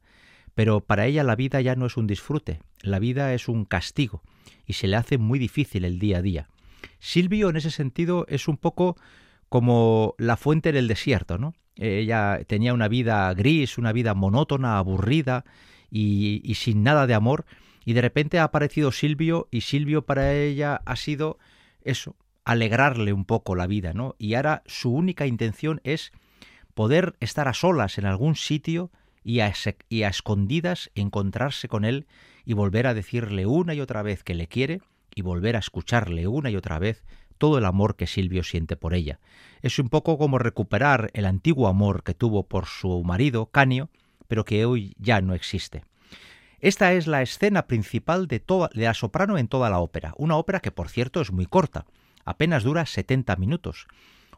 Pero 0.55 0.81
para 0.81 1.05
ella 1.05 1.23
la 1.23 1.35
vida 1.35 1.61
ya 1.61 1.75
no 1.75 1.85
es 1.85 1.97
un 1.97 2.07
disfrute, 2.07 2.59
la 2.81 2.99
vida 2.99 3.33
es 3.33 3.47
un 3.47 3.65
castigo, 3.65 4.21
y 4.65 4.73
se 4.73 4.87
le 4.87 4.97
hace 4.97 5.17
muy 5.17 5.39
difícil 5.39 5.85
el 5.85 5.99
día 5.99 6.17
a 6.17 6.21
día. 6.21 6.47
Silvio 6.99 7.49
en 7.49 7.55
ese 7.55 7.71
sentido 7.71 8.25
es 8.27 8.47
un 8.47 8.57
poco 8.57 8.97
como 9.49 10.15
la 10.17 10.37
fuente 10.37 10.69
en 10.69 10.75
el 10.75 10.87
desierto, 10.87 11.37
¿no? 11.37 11.53
Ella 11.75 12.39
tenía 12.45 12.73
una 12.73 12.87
vida 12.87 13.33
gris, 13.33 13.77
una 13.77 13.91
vida 13.91 14.13
monótona, 14.13 14.77
aburrida 14.77 15.43
y, 15.89 16.41
y 16.43 16.55
sin 16.55 16.83
nada 16.83 17.07
de 17.07 17.15
amor, 17.15 17.45
y 17.85 17.93
de 17.93 18.01
repente 18.01 18.39
ha 18.39 18.43
aparecido 18.43 18.91
Silvio 18.91 19.47
y 19.51 19.61
Silvio 19.61 20.05
para 20.05 20.33
ella 20.33 20.81
ha 20.85 20.95
sido 20.95 21.37
eso, 21.81 22.15
alegrarle 22.45 23.13
un 23.13 23.25
poco 23.25 23.55
la 23.55 23.67
vida, 23.67 23.93
¿no? 23.93 24.15
Y 24.17 24.35
ahora 24.35 24.63
su 24.65 24.93
única 24.93 25.25
intención 25.25 25.81
es 25.83 26.11
poder 26.73 27.15
estar 27.19 27.47
a 27.47 27.53
solas 27.53 27.97
en 27.97 28.05
algún 28.05 28.35
sitio 28.35 28.91
y 29.23 29.39
a, 29.39 29.53
y 29.89 30.03
a 30.03 30.07
escondidas 30.07 30.91
encontrarse 30.95 31.67
con 31.67 31.85
él 31.85 32.07
y 32.45 32.53
volver 32.53 32.87
a 32.87 32.93
decirle 32.93 33.45
una 33.45 33.73
y 33.73 33.81
otra 33.81 34.01
vez 34.01 34.23
que 34.23 34.35
le 34.35 34.47
quiere 34.47 34.81
y 35.15 35.21
volver 35.21 35.55
a 35.55 35.59
escucharle 35.59 36.27
una 36.27 36.49
y 36.49 36.55
otra 36.55 36.79
vez 36.79 37.03
todo 37.37 37.57
el 37.57 37.65
amor 37.65 37.95
que 37.95 38.07
Silvio 38.07 38.43
siente 38.43 38.75
por 38.75 38.93
ella. 38.93 39.19
Es 39.61 39.79
un 39.79 39.89
poco 39.89 40.17
como 40.17 40.39
recuperar 40.39 41.11
el 41.13 41.25
antiguo 41.25 41.67
amor 41.67 42.03
que 42.03 42.13
tuvo 42.13 42.47
por 42.47 42.65
su 42.65 43.03
marido, 43.03 43.47
Canio, 43.47 43.89
pero 44.27 44.45
que 44.45 44.65
hoy 44.65 44.95
ya 44.97 45.21
no 45.21 45.33
existe. 45.33 45.83
Esta 46.63 46.93
es 46.93 47.07
la 47.07 47.21
escena 47.21 47.67
principal 47.67 48.29
de, 48.29 48.39
toda, 48.39 48.69
la 48.71 48.93
soprano 48.93 49.37
en 49.37 49.49
toda 49.49 49.69
la 49.69 49.79
ópera, 49.79 50.13
una 50.15 50.37
ópera 50.37 50.61
que 50.61 50.71
por 50.71 50.87
cierto 50.87 51.19
es 51.19 51.29
muy 51.29 51.45
corta, 51.45 51.85
apenas 52.23 52.63
dura 52.63 52.85
70 52.85 53.35
minutos. 53.35 53.85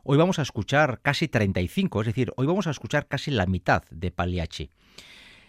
Hoy 0.03 0.17
vamos 0.17 0.39
a 0.39 0.41
escuchar 0.41 1.01
casi 1.03 1.27
35, 1.27 2.01
es 2.01 2.07
decir, 2.07 2.33
hoy 2.35 2.47
vamos 2.47 2.65
a 2.65 2.71
escuchar 2.71 3.05
casi 3.07 3.29
la 3.29 3.45
mitad 3.45 3.83
de 3.91 4.09
Pagliacci. 4.09 4.71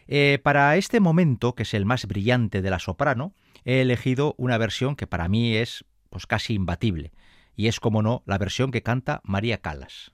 Eh, 0.06 0.38
para 0.42 0.76
este 0.76 1.00
momento, 1.00 1.54
que 1.54 1.62
es 1.62 1.72
el 1.72 1.86
más 1.86 2.04
brillante 2.04 2.60
de 2.60 2.68
la 2.68 2.78
soprano, 2.78 3.32
he 3.64 3.80
elegido 3.80 4.34
una 4.36 4.58
versión 4.58 4.96
que 4.96 5.06
para 5.06 5.28
mí 5.28 5.56
es 5.56 5.86
pues 6.10 6.26
casi 6.26 6.52
imbatible, 6.52 7.10
y 7.54 7.68
es 7.68 7.80
como 7.80 8.02
no 8.02 8.22
la 8.26 8.36
versión 8.36 8.70
que 8.70 8.82
canta 8.82 9.22
María 9.24 9.62
Calas. 9.62 10.12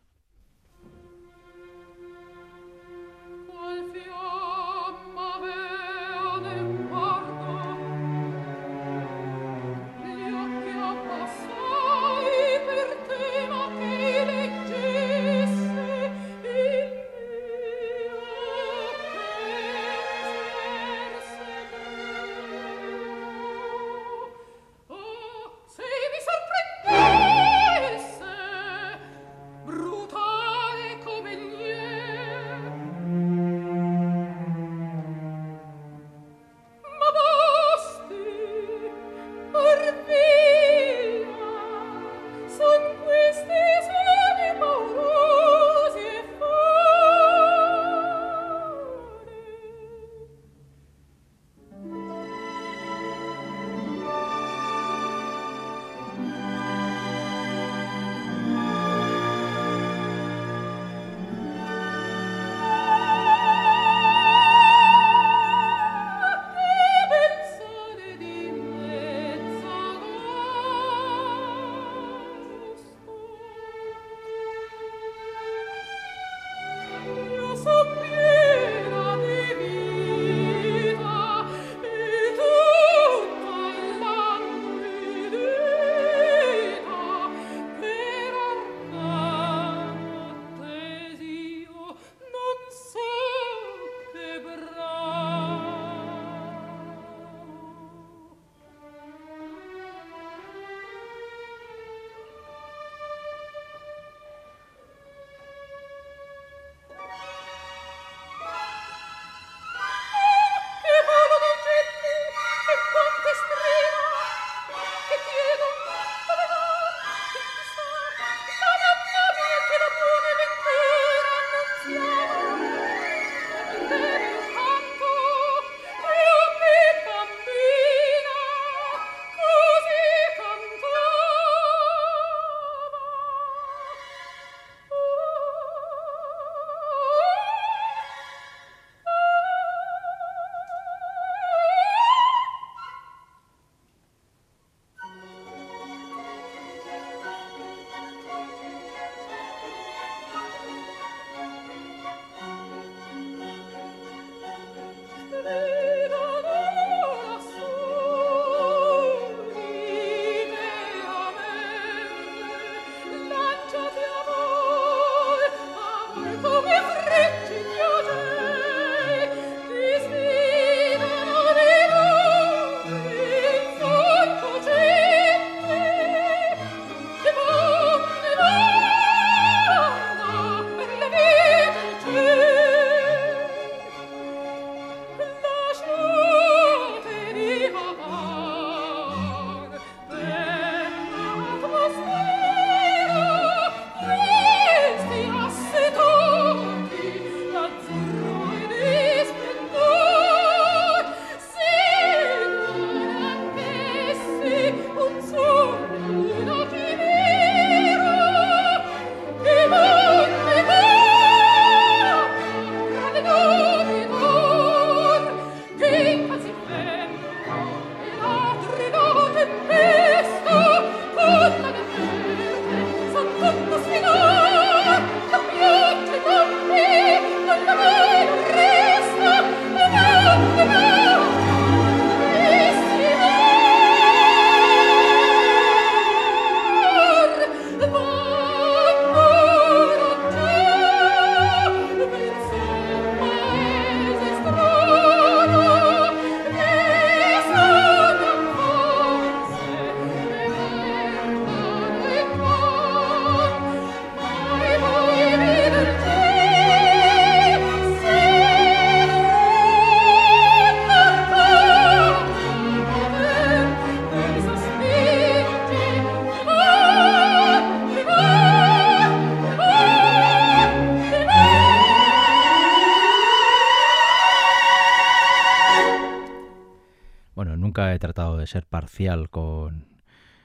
Ser 278.52 278.66
parcial 278.66 279.30
con 279.30 279.86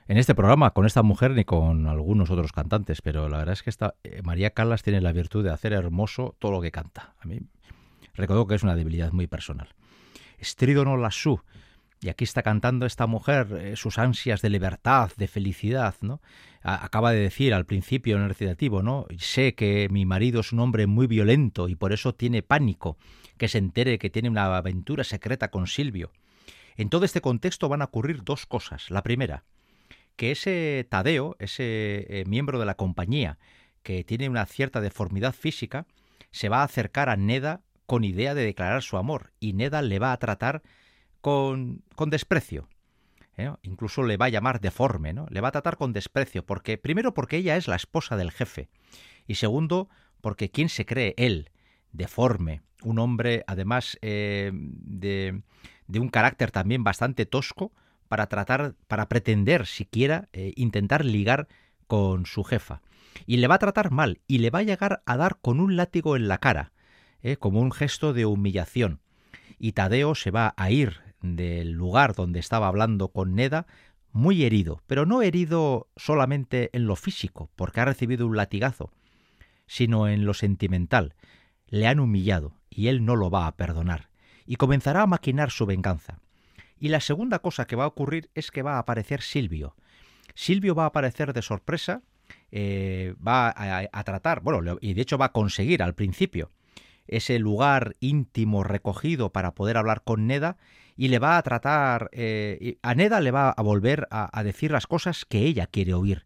en 0.08 0.18
este 0.18 0.34
programa, 0.34 0.72
con 0.72 0.86
esta 0.86 1.04
mujer 1.04 1.32
ni 1.32 1.44
con 1.44 1.88
algunos 1.88 2.30
otros 2.30 2.54
cantantes, 2.54 3.02
pero 3.02 3.28
la 3.28 3.40
verdad 3.40 3.54
es 3.54 3.64
que 3.64 3.70
esta, 3.70 3.96
eh, 4.04 4.22
María 4.24 4.52
Callas 4.52 4.82
tiene 4.82 5.02
la 5.02 5.12
virtud 5.12 5.44
de 5.44 5.52
hacer 5.52 5.74
hermoso 5.74 6.38
todo 6.40 6.54
lo 6.54 6.62
que 6.62 6.72
canta. 6.72 7.14
A 7.20 7.28
mí 7.28 7.42
recuerdo 8.14 8.48
que 8.48 8.56
es 8.56 8.64
una 8.64 8.76
debilidad 8.76 9.12
muy 9.12 9.28
personal. 9.28 9.68
Strídono 10.42 10.96
Lassú, 10.96 11.42
y 12.00 12.08
aquí 12.08 12.24
está 12.24 12.42
cantando 12.42 12.86
esta 12.86 13.06
mujer 13.06 13.48
eh, 13.60 13.76
sus 13.76 13.98
ansias 13.98 14.42
de 14.42 14.50
libertad, 14.50 15.12
de 15.18 15.28
felicidad, 15.28 15.96
¿no? 16.02 16.22
acaba 16.62 17.12
de 17.12 17.20
decir 17.20 17.54
al 17.54 17.66
principio 17.66 18.18
en 18.18 18.24
el 18.24 18.30
recitativo, 18.30 18.84
¿no? 18.84 19.06
Sé 19.18 19.56
que 19.56 19.88
mi 19.90 20.06
marido 20.06 20.42
es 20.42 20.52
un 20.52 20.60
hombre 20.60 20.86
muy 20.86 21.08
violento 21.08 21.70
y 21.70 21.76
por 21.76 21.94
eso 21.94 22.14
tiene 22.14 22.44
pánico 22.44 22.98
que 23.38 23.48
se 23.48 23.58
entere 23.58 23.98
que 24.00 24.10
tiene 24.10 24.30
una 24.30 24.58
aventura 24.58 25.06
secreta 25.06 25.50
con 25.50 25.68
Silvio. 25.68 26.12
En 26.78 26.90
todo 26.90 27.06
este 27.06 27.22
contexto 27.22 27.68
van 27.70 27.82
a 27.82 27.86
ocurrir 27.86 28.24
dos 28.24 28.46
cosas. 28.46 28.92
La 28.92 29.02
primera, 29.02 29.44
que 30.16 30.32
ese 30.32 30.86
Tadeo, 30.90 31.36
ese 31.40 32.06
eh, 32.08 32.24
miembro 32.28 32.60
de 32.60 32.66
la 32.66 32.76
compañía, 32.76 33.40
que 33.82 34.04
tiene 34.04 34.30
una 34.30 34.46
cierta 34.46 34.80
deformidad 34.80 35.34
física, 35.34 35.88
se 36.32 36.50
va 36.50 36.62
a 36.62 36.66
acercar 36.66 37.10
a 37.10 37.18
Neda 37.18 37.62
con 37.88 38.04
idea 38.04 38.36
de 38.36 38.46
declarar 38.46 38.84
su 38.84 38.98
amor 38.98 39.34
y 39.40 39.54
Neda 39.54 39.82
le 39.82 39.98
va 39.98 40.12
a 40.12 40.18
tratar 40.18 40.62
con, 41.22 41.84
con 41.96 42.12
desprecio. 42.12 42.70
¿eh? 43.38 43.52
Incluso 43.64 44.04
le 44.04 44.18
va 44.18 44.26
a 44.26 44.30
llamar 44.30 44.62
deforme, 44.62 45.14
¿no? 45.14 45.26
Le 45.30 45.42
va 45.42 45.48
a 45.48 45.54
tratar 45.54 45.78
con 45.78 45.94
desprecio, 45.94 46.46
porque 46.46 46.78
primero 46.78 47.14
porque 47.14 47.38
ella 47.38 47.58
es 47.58 47.68
la 47.68 47.76
esposa 47.76 48.18
del 48.18 48.32
jefe 48.32 48.70
y 49.26 49.36
segundo 49.36 49.90
porque 50.22 50.52
quién 50.52 50.70
se 50.70 50.86
cree 50.86 51.16
él, 51.18 51.52
deforme, 51.92 52.62
un 52.84 53.00
hombre 53.00 53.44
además 53.48 53.98
eh, 54.02 54.52
de, 54.54 55.42
de, 55.88 56.00
un 56.00 56.10
carácter 56.10 56.52
también 56.52 56.84
bastante 56.84 57.26
tosco 57.26 57.72
para 58.08 58.28
tratar, 58.28 58.76
para 58.88 59.10
pretender 59.10 59.66
siquiera 59.66 60.30
eh, 60.34 60.54
intentar 60.56 61.06
ligar 61.06 61.48
con 61.88 62.26
su 62.26 62.44
jefa. 62.44 62.82
Y 63.26 63.38
le 63.38 63.48
va 63.48 63.56
a 63.56 63.60
tratar 63.60 63.92
mal 63.92 64.22
y 64.28 64.40
le 64.40 64.50
va 64.50 64.60
a 64.60 64.64
llegar 64.64 65.02
a 65.06 65.18
dar 65.18 65.40
con 65.42 65.60
un 65.60 65.76
látigo 65.76 66.16
en 66.16 66.28
la 66.28 66.38
cara, 66.38 66.72
como 67.40 67.60
un 67.60 67.72
gesto 67.72 68.14
de 68.14 68.26
humillación. 68.26 69.02
Y 69.58 69.74
Tadeo 69.74 70.16
se 70.16 70.32
va 70.32 70.54
a 70.56 70.70
ir 70.70 71.02
del 71.22 71.72
lugar 71.72 72.14
donde 72.14 72.40
estaba 72.40 72.68
hablando 72.68 73.10
con 73.10 73.36
Neda 73.36 73.66
muy 74.12 74.44
herido, 74.44 74.82
pero 74.88 75.06
no 75.06 75.22
herido 75.22 75.90
solamente 75.96 76.70
en 76.74 76.88
lo 76.88 76.96
físico, 76.96 77.52
porque 77.56 77.82
ha 77.82 77.86
recibido 77.86 78.26
un 78.26 78.36
latigazo, 78.36 78.92
sino 79.68 80.08
en 80.08 80.26
lo 80.26 80.34
sentimental. 80.34 81.14
Le 81.68 81.88
han 81.88 82.00
humillado 82.00 82.54
y 82.70 82.88
él 82.88 83.06
no 83.06 83.16
lo 83.16 83.30
va 83.30 83.48
a 83.48 83.56
perdonar, 83.56 84.10
y 84.48 84.56
comenzará 84.56 85.04
a 85.04 85.08
maquinar 85.08 85.52
su 85.52 85.66
venganza. 85.66 86.20
Y 86.80 86.90
la 86.90 87.02
segunda 87.02 87.40
cosa 87.40 87.66
que 87.66 87.76
va 87.76 87.84
a 87.84 87.88
ocurrir 87.88 88.30
es 88.34 88.50
que 88.50 88.62
va 88.62 88.76
a 88.76 88.80
aparecer 88.80 89.22
Silvio. 89.22 89.76
Silvio 90.34 90.74
va 90.76 90.84
a 90.84 90.88
aparecer 90.88 91.34
de 91.34 91.42
sorpresa, 91.42 92.02
eh, 92.52 93.16
va 93.26 93.54
a, 93.56 94.04
tratar, 94.04 94.42
bueno, 94.42 94.78
y 94.82 94.94
de 94.94 95.02
hecho 95.02 95.18
va 95.18 95.26
a 95.26 95.32
conseguir 95.32 95.82
al 95.84 95.96
principio 95.96 96.52
ese 97.08 97.40
lugar 97.40 97.96
íntimo 98.00 98.64
recogido 98.64 99.32
para 99.32 99.56
poder 99.56 99.78
hablar 99.78 100.04
con 100.04 100.28
Neda 100.28 100.58
y 100.96 101.08
le 101.08 101.20
va 101.20 101.38
a 101.38 101.42
tratar, 101.42 102.10
eh, 102.12 102.78
a 102.82 102.96
Neda 102.96 103.22
le 103.22 103.32
va 103.32 103.50
a 103.50 103.62
volver 103.62 104.08
a, 104.12 104.44
decir 104.44 104.72
las 104.72 104.88
cosas 104.88 105.26
que 105.26 105.40
ella 105.40 105.68
quiere 105.68 105.94
oír 105.94 106.26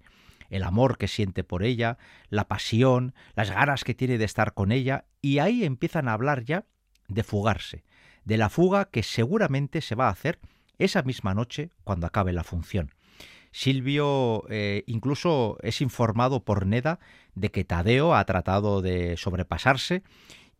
el 0.49 0.63
amor 0.63 0.97
que 0.97 1.07
siente 1.07 1.45
por 1.45 1.63
ella, 1.63 1.97
la 2.29 2.49
pasión, 2.49 3.15
las 3.35 3.51
ganas 3.51 3.85
que 3.85 3.93
tiene 3.93 4.17
de 4.17 4.25
estar 4.25 4.53
con 4.53 4.73
ella, 4.73 5.05
y 5.21 5.39
ahí 5.39 5.63
empiezan 5.63 6.09
a 6.09 6.13
hablar 6.13 6.43
ya 6.43 6.65
de 7.07 7.23
fugarse, 7.23 7.85
de 8.25 8.37
la 8.37 8.49
fuga 8.49 8.85
que 8.85 9.03
seguramente 9.03 9.81
se 9.81 9.95
va 9.95 10.07
a 10.07 10.11
hacer 10.11 10.39
esa 10.77 11.03
misma 11.03 11.33
noche 11.33 11.69
cuando 11.83 12.07
acabe 12.07 12.33
la 12.33 12.43
función. 12.43 12.91
Silvio 13.51 14.45
eh, 14.49 14.83
incluso 14.87 15.57
es 15.61 15.81
informado 15.81 16.43
por 16.43 16.65
Neda 16.65 16.99
de 17.35 17.51
que 17.51 17.65
Tadeo 17.65 18.15
ha 18.15 18.23
tratado 18.25 18.81
de 18.81 19.17
sobrepasarse 19.17 20.03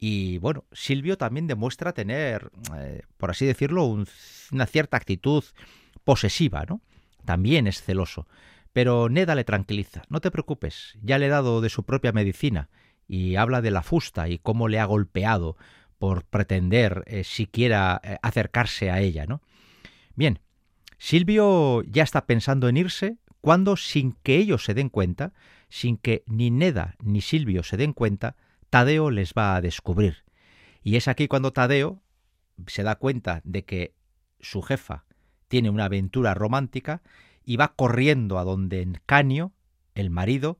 y 0.03 0.39
bueno, 0.39 0.65
Silvio 0.71 1.17
también 1.17 1.45
demuestra 1.45 1.93
tener, 1.93 2.51
eh, 2.75 3.03
por 3.17 3.29
así 3.29 3.45
decirlo, 3.45 3.85
una 4.51 4.65
cierta 4.65 4.97
actitud 4.97 5.43
posesiva, 6.03 6.65
¿no? 6.67 6.81
También 7.23 7.67
es 7.67 7.83
celoso. 7.83 8.27
Pero 8.73 9.09
Neda 9.09 9.35
le 9.35 9.43
tranquiliza. 9.43 10.01
No 10.09 10.19
te 10.19 10.31
preocupes, 10.31 10.97
ya 11.03 11.19
le 11.19 11.27
he 11.27 11.29
dado 11.29 11.61
de 11.61 11.69
su 11.69 11.83
propia 11.83 12.13
medicina. 12.13 12.69
Y 13.07 13.35
habla 13.35 13.61
de 13.61 13.69
la 13.69 13.83
fusta 13.83 14.27
y 14.27 14.39
cómo 14.39 14.67
le 14.69 14.79
ha 14.79 14.85
golpeado 14.85 15.55
por 16.01 16.23
pretender 16.23 17.03
eh, 17.05 17.23
siquiera 17.23 18.01
eh, 18.03 18.17
acercarse 18.23 18.89
a 18.89 19.01
ella, 19.01 19.27
¿no? 19.27 19.39
Bien, 20.15 20.39
Silvio 20.97 21.83
ya 21.83 22.01
está 22.01 22.25
pensando 22.25 22.67
en 22.67 22.77
irse 22.77 23.17
cuando, 23.39 23.77
sin 23.77 24.13
que 24.23 24.37
ellos 24.37 24.65
se 24.65 24.73
den 24.73 24.89
cuenta, 24.89 25.31
sin 25.69 25.97
que 25.97 26.23
ni 26.25 26.49
Neda 26.49 26.95
ni 27.03 27.21
Silvio 27.21 27.61
se 27.61 27.77
den 27.77 27.93
cuenta, 27.93 28.35
Tadeo 28.71 29.11
les 29.11 29.33
va 29.37 29.55
a 29.55 29.61
descubrir. 29.61 30.23
Y 30.81 30.95
es 30.95 31.07
aquí 31.07 31.27
cuando 31.27 31.53
Tadeo 31.53 32.01
se 32.65 32.81
da 32.81 32.95
cuenta 32.95 33.41
de 33.43 33.63
que 33.63 33.93
su 34.39 34.63
jefa 34.63 35.05
tiene 35.49 35.69
una 35.69 35.85
aventura 35.85 36.33
romántica 36.33 37.03
y 37.45 37.57
va 37.57 37.75
corriendo 37.75 38.39
a 38.39 38.43
donde 38.43 38.91
Canio, 39.05 39.51
el 39.93 40.09
marido, 40.09 40.57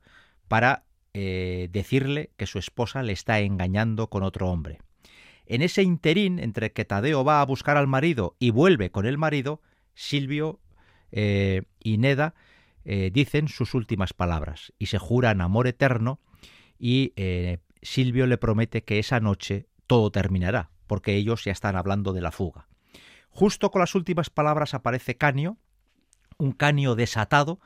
para 0.48 0.84
eh, 1.16 1.68
decirle 1.72 2.30
que 2.38 2.46
su 2.46 2.60
esposa 2.60 3.02
le 3.02 3.14
está 3.14 3.40
engañando 3.40 4.12
con 4.12 4.22
otro 4.22 4.48
hombre. 4.48 4.82
En 5.54 5.62
ese 5.62 5.84
interín 5.84 6.40
entre 6.40 6.72
que 6.72 6.86
Tadeo 6.86 7.26
va 7.26 7.42
a 7.42 7.46
buscar 7.46 7.76
al 7.76 7.88
marido 7.88 8.36
y 8.40 8.52
vuelve 8.52 8.90
con 8.90 9.06
el 9.06 9.18
marido, 9.18 9.62
Silvio 9.94 10.62
eh, 11.12 11.64
y 11.80 11.98
Neda 11.98 12.36
eh, 12.86 13.12
dicen 13.14 13.50
sus 13.50 13.74
últimas 13.74 14.14
palabras 14.14 14.72
y 14.80 14.86
se 14.86 14.98
juran 14.98 15.42
amor 15.42 15.68
eterno 15.68 16.20
y 16.80 17.14
Silvio 17.82 18.28
le 18.28 18.38
promete 18.38 18.84
que 18.84 18.98
esa 18.98 19.20
noche 19.20 19.68
todo 19.88 20.10
terminará, 20.10 20.72
porque 20.88 21.16
ellos 21.16 21.44
ya 21.44 21.52
están 21.52 21.76
hablando 21.76 22.14
de 22.14 22.22
la 22.22 22.32
fuga. 22.32 22.68
Justo 23.30 23.72
con 23.72 23.82
las 23.82 23.94
últimas 23.94 24.30
palabras 24.30 24.74
aparece 24.74 25.16
Canio, 25.18 25.58
un 26.38 26.54
Canio 26.54 26.96
desatado, 26.96 27.60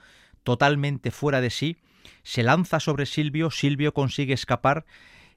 totalmente 0.44 1.12
fuera 1.12 1.40
de 1.40 1.52
sí, 1.52 1.78
se 2.24 2.42
lanza 2.44 2.80
sobre 2.80 3.06
Silvio, 3.06 3.52
Silvio 3.52 3.94
consigue 3.94 4.34
escapar, 4.34 4.86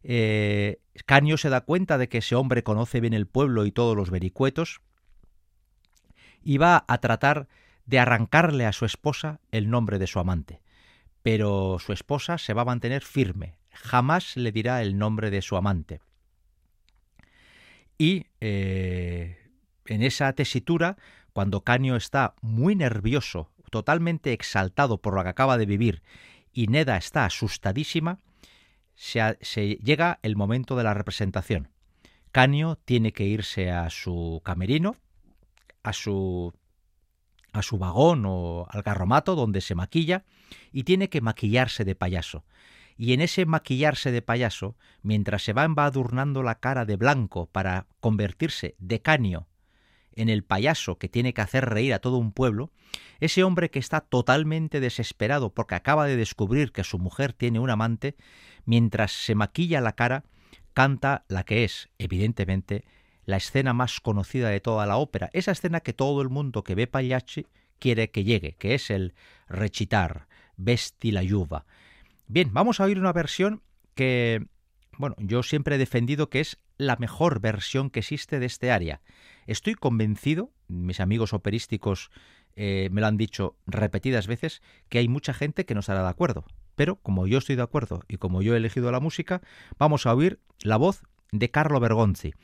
eh, 0.03 0.81
Canio 1.05 1.37
se 1.37 1.49
da 1.49 1.63
cuenta 1.63 1.99
de 1.99 2.09
que 2.09 2.19
ese 2.19 2.35
hombre 2.35 2.63
conoce 2.63 3.01
bien 3.01 3.15
el 3.15 3.27
pueblo 3.27 3.65
y 3.67 3.73
todos 3.73 3.97
los 3.97 4.11
vericuetos, 4.11 4.81
y 6.43 6.59
va 6.59 6.85
a 6.89 6.99
tratar 6.99 7.49
de 7.87 7.99
arrancarle 7.99 8.67
a 8.67 8.73
su 8.73 8.85
esposa 8.85 9.41
el 9.51 9.71
nombre 9.71 9.99
de 9.99 10.07
su 10.07 10.19
amante. 10.19 10.61
Pero 11.23 11.79
su 11.79 11.93
esposa 11.93 12.39
se 12.39 12.55
va 12.55 12.63
a 12.63 12.67
mantener 12.67 13.03
firme, 13.03 13.59
jamás 13.73 14.37
le 14.37 14.53
dirá 14.53 14.83
el 14.83 14.99
nombre 14.99 15.31
de 15.31 15.43
su 15.43 15.57
amante. 15.57 16.01
Y 17.99 18.27
eh, 18.41 19.39
en 19.87 20.03
esa 20.03 20.33
tesitura, 20.33 20.97
cuando 21.33 21.63
Canio 21.63 21.97
está 21.97 22.35
muy 22.41 22.77
nervioso, 22.77 23.51
totalmente 23.71 24.33
exaltado 24.33 24.99
por 24.99 25.15
lo 25.15 25.23
que 25.23 25.29
acaba 25.31 25.59
de 25.59 25.67
vivir, 25.67 26.03
y 26.53 26.69
Neda 26.69 26.97
está 26.97 27.25
asustadísima, 27.25 28.21
se, 28.99 29.79
llega 29.83 30.19
el 30.23 30.37
momento 30.37 30.77
de 30.77 30.85
la 30.85 30.93
representación. 30.93 31.69
Canio 32.33 32.77
tiene 32.85 33.13
que 33.13 33.25
irse 33.25 33.71
a 33.71 33.89
su 33.91 34.43
camerino, 34.45 34.97
a 35.83 35.93
su 35.93 36.53
a 37.53 37.63
su 37.63 37.79
vagón 37.79 38.25
o 38.27 38.67
al 38.69 38.83
garromato 38.83 39.35
donde 39.35 39.63
se 39.63 39.75
maquilla 39.75 40.25
y 40.71 40.85
tiene 40.85 41.09
que 41.09 41.23
maquillarse 41.23 41.85
de 41.85 41.95
payaso 41.95 42.45
y 42.99 43.15
en 43.15 43.21
ese 43.23 43.47
maquillarse 43.47 44.11
de 44.11 44.23
payaso, 44.23 44.77
mientras 45.03 45.43
se 45.45 45.53
va 45.53 45.65
embadurnando 45.65 46.43
la 46.43 46.57
cara 46.57 46.85
de 46.85 46.97
blanco 46.97 47.47
para 47.47 47.87
convertirse 48.01 48.75
de 48.79 49.01
canio 49.01 49.48
en 50.21 50.29
el 50.29 50.45
payaso 50.45 50.99
que 50.99 51.09
tiene 51.09 51.33
que 51.33 51.41
hacer 51.41 51.69
reír 51.69 51.95
a 51.95 51.99
todo 51.99 52.19
un 52.19 52.33
pueblo, 52.33 52.71
ese 53.21 53.45
hombre 53.45 53.71
que 53.71 53.79
está 53.79 54.01
totalmente 54.01 54.81
desesperado 54.81 55.55
porque 55.55 55.75
acaba 55.75 56.07
de 56.07 56.17
descubrir 56.17 56.73
que 56.73 56.85
su 56.85 56.99
mujer 56.99 57.33
tiene 57.33 57.61
un 57.61 57.71
amante, 57.71 58.17
mientras 58.65 59.13
se 59.13 59.35
maquilla 59.35 59.81
la 59.81 59.93
cara, 59.93 60.25
canta 60.75 61.25
la 61.29 61.45
que 61.45 61.65
es, 61.65 61.89
evidentemente, 61.99 62.85
la 63.25 63.37
escena 63.37 63.73
más 63.73 64.01
conocida 64.01 64.49
de 64.49 64.61
toda 64.61 64.87
la 64.87 64.97
ópera, 64.97 65.31
esa 65.33 65.53
escena 65.53 65.81
que 65.81 65.93
todo 65.93 66.23
el 66.23 66.29
mundo 66.29 66.65
que 66.65 66.75
ve 66.75 66.87
Pagliacci 66.87 67.47
quiere 67.79 68.11
que 68.11 68.25
llegue, 68.25 68.55
que 68.55 68.75
es 68.75 68.91
el 68.91 69.15
recitar, 69.49 70.27
vesti 70.57 71.11
la 71.11 71.23
yuva, 71.23 71.65
Bien, 72.31 72.53
vamos 72.53 72.79
a 72.79 72.85
oír 72.85 72.99
una 72.99 73.15
versión 73.15 73.63
que, 73.95 74.45
bueno, 74.99 75.17
yo 75.19 75.43
siempre 75.43 75.77
he 75.77 75.79
defendido 75.79 76.29
que 76.29 76.41
es 76.41 76.59
la 76.77 76.97
mejor 76.97 77.41
versión 77.41 77.89
que 77.89 78.01
existe 78.01 78.39
de 78.39 78.45
este 78.45 78.71
área. 78.71 79.01
Estoy 79.49 79.77
convencido, 79.77 80.53
mis 80.69 81.01
amigos 81.01 81.33
operísticos 81.33 82.11
eh, 82.55 82.91
me 82.93 83.01
lo 83.01 83.07
han 83.07 83.17
dicho 83.17 83.57
repetidas 83.67 84.27
veces, 84.27 84.61
que 84.91 84.99
hay 84.99 85.09
mucha 85.09 85.33
gente 85.33 85.65
que 85.65 85.73
no 85.73 85.81
estará 85.81 86.03
de 86.03 86.09
acuerdo. 86.11 86.45
Pero 86.77 86.97
como 86.97 87.27
yo 87.27 87.39
estoy 87.39 87.57
de 87.57 87.63
acuerdo 87.63 88.03
y 88.09 88.19
como 88.19 88.43
yo 88.43 88.53
he 88.53 88.59
elegido 88.59 88.93
la 88.93 89.01
música, 89.01 89.41
vamos 89.79 90.05
a 90.05 90.15
oír 90.15 90.39
la 90.61 90.77
voz 90.77 91.03
de 91.33 91.51
Carlo 91.51 91.81
Bergonzi 91.81 92.35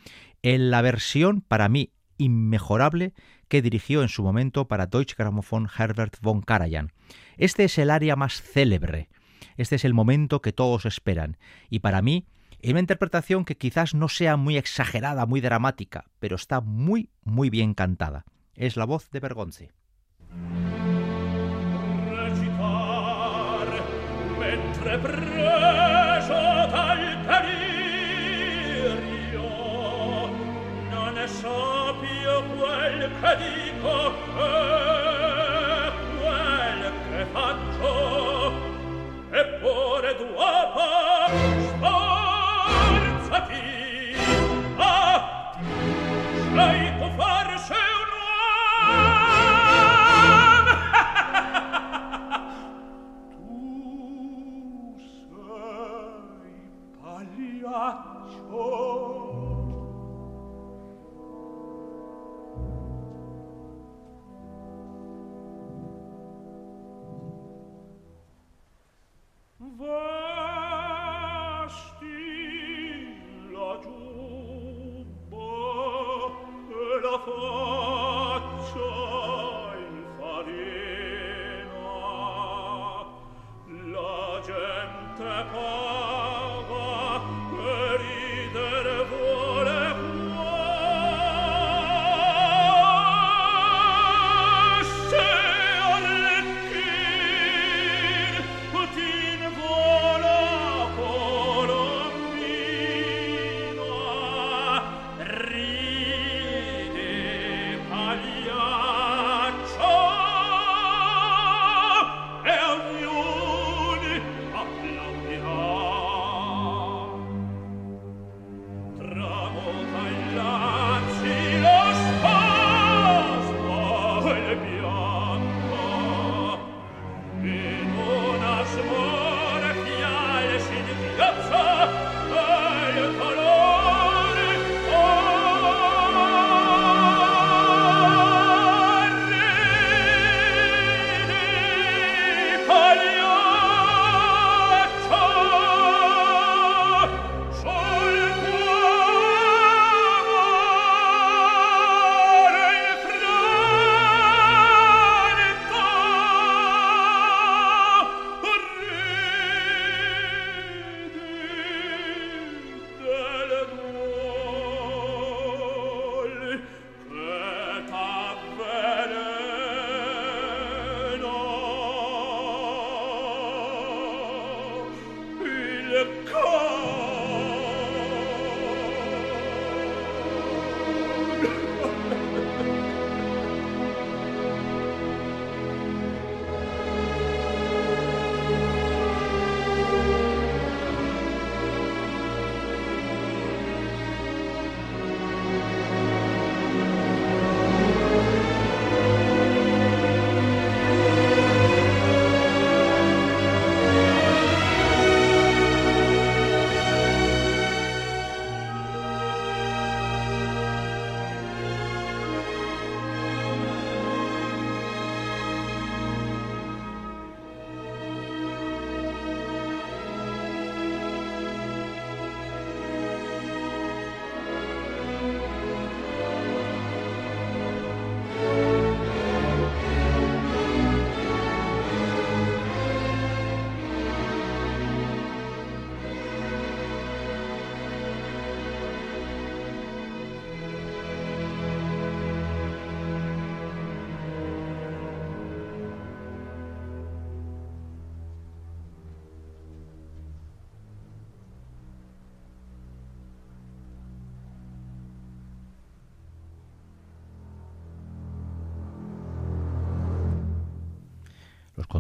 en 0.41 0.71
la 0.71 0.81
versión 0.81 1.43
para 1.43 1.69
mí 1.69 1.93
inmejorable 2.17 3.13
que 3.49 3.61
dirigió 3.61 4.01
en 4.01 4.09
su 4.09 4.23
momento 4.23 4.67
para 4.67 4.87
Deutsche 4.87 5.15
Grammophon 5.19 5.69
Herbert 5.79 6.17
von 6.23 6.41
Karajan. 6.41 6.91
Este 7.37 7.65
es 7.65 7.77
el 7.77 7.91
área 7.91 8.17
más 8.17 8.41
célebre, 8.41 9.11
este 9.59 9.77
es 9.77 9.85
el 9.85 9.93
momento 9.93 10.41
que 10.41 10.55
todos 10.55 10.87
esperan, 10.87 11.37
y 11.69 11.81
para 11.81 12.01
mí 12.01 12.27
es 12.65 12.71
una 12.71 12.81
interpretación 12.81 13.45
que 13.45 13.59
quizás 13.59 13.95
no 13.95 14.09
sea 14.09 14.39
muy 14.39 14.57
exagerada, 14.57 15.27
muy 15.27 15.43
dramática, 15.43 16.07
pero 16.19 16.37
está 16.37 16.63
muy, 16.63 17.11
muy 17.23 17.51
bien 17.51 17.75
cantada. 17.75 18.25
Es 18.55 18.79
la 18.79 18.87
voz 18.87 19.11
de 19.11 19.21
Bergonzi. 19.21 19.69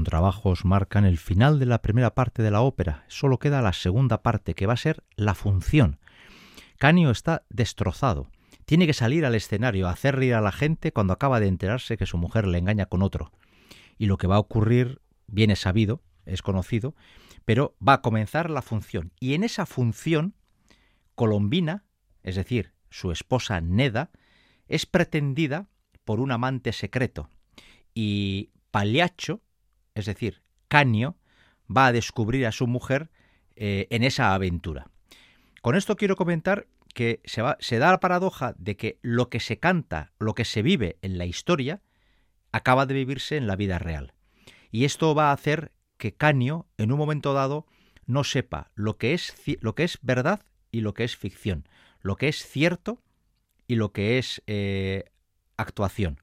Trabajos 0.04 0.64
marcan 0.64 1.04
el 1.04 1.18
final 1.18 1.58
de 1.58 1.66
la 1.66 1.82
primera 1.82 2.14
parte 2.14 2.42
de 2.42 2.50
la 2.50 2.60
ópera. 2.60 3.04
Solo 3.08 3.38
queda 3.38 3.62
la 3.62 3.72
segunda 3.72 4.22
parte, 4.22 4.54
que 4.54 4.66
va 4.66 4.74
a 4.74 4.78
ser 4.78 5.02
la 5.16 5.34
función. 5.34 5.98
Canio 6.78 7.10
está 7.10 7.44
destrozado. 7.48 8.30
Tiene 8.64 8.86
que 8.86 8.94
salir 8.94 9.26
al 9.26 9.34
escenario 9.34 9.88
a 9.88 9.90
hacer 9.90 10.16
reír 10.16 10.34
a 10.34 10.40
la 10.40 10.52
gente 10.52 10.92
cuando 10.92 11.12
acaba 11.12 11.40
de 11.40 11.48
enterarse 11.48 11.96
que 11.96 12.06
su 12.06 12.16
mujer 12.16 12.46
le 12.46 12.58
engaña 12.58 12.86
con 12.86 13.02
otro. 13.02 13.32
Y 13.98 14.06
lo 14.06 14.16
que 14.16 14.26
va 14.26 14.36
a 14.36 14.40
ocurrir 14.40 15.00
viene 15.26 15.56
sabido, 15.56 16.02
es 16.24 16.42
conocido, 16.42 16.94
pero 17.44 17.76
va 17.86 17.94
a 17.94 18.02
comenzar 18.02 18.50
la 18.50 18.62
función. 18.62 19.12
Y 19.20 19.34
en 19.34 19.44
esa 19.44 19.66
función, 19.66 20.34
Colombina, 21.14 21.84
es 22.22 22.36
decir, 22.36 22.72
su 22.90 23.12
esposa 23.12 23.60
Neda, 23.60 24.10
es 24.66 24.86
pretendida 24.86 25.68
por 26.04 26.20
un 26.20 26.32
amante 26.32 26.72
secreto. 26.72 27.28
Y 27.94 28.50
Pagliaccio, 28.70 29.42
es 29.94 30.06
decir, 30.06 30.42
Canio, 30.68 31.16
va 31.74 31.86
a 31.86 31.92
descubrir 31.92 32.46
a 32.46 32.52
su 32.52 32.66
mujer 32.66 33.10
eh, 33.56 33.86
en 33.90 34.02
esa 34.02 34.34
aventura. 34.34 34.90
Con 35.62 35.76
esto 35.76 35.96
quiero 35.96 36.16
comentar 36.16 36.66
que 36.94 37.20
se, 37.24 37.78
da 37.78 37.90
la 37.90 38.00
paradoja 38.00 38.54
de 38.58 38.76
que 38.76 38.98
lo 39.02 39.28
que 39.28 39.40
se 39.40 39.58
canta, 39.58 40.12
lo 40.18 40.34
que 40.34 40.44
se 40.44 40.62
vive 40.62 40.98
en 41.02 41.18
la 41.18 41.26
historia, 41.26 41.82
acaba 42.52 42.86
de 42.86 42.94
vivirse 42.94 43.36
en 43.36 43.46
la 43.46 43.56
vida 43.56 43.78
real. 43.78 44.14
Y 44.70 44.84
esto 44.84 45.14
va 45.14 45.30
a 45.30 45.32
hacer 45.32 45.72
que 45.96 46.14
Canio, 46.14 46.66
en 46.78 46.92
un 46.92 46.98
momento 46.98 47.32
dado, 47.32 47.66
no 48.06 48.24
sepa 48.24 48.70
lo 48.74 48.96
que 48.96 49.14
es, 49.14 49.34
lo 49.60 49.74
que 49.74 49.84
es 49.84 49.98
verdad 50.02 50.44
y 50.70 50.82
lo 50.82 50.94
que 50.94 51.04
es 51.04 51.16
ficción, 51.16 51.68
lo 52.00 52.16
que 52.16 52.28
es 52.28 52.46
cierto 52.46 53.02
y 53.66 53.76
lo 53.76 53.92
que 53.92 54.18
es 54.18 54.42
eh, 54.46 55.04
actuación. 55.56 56.18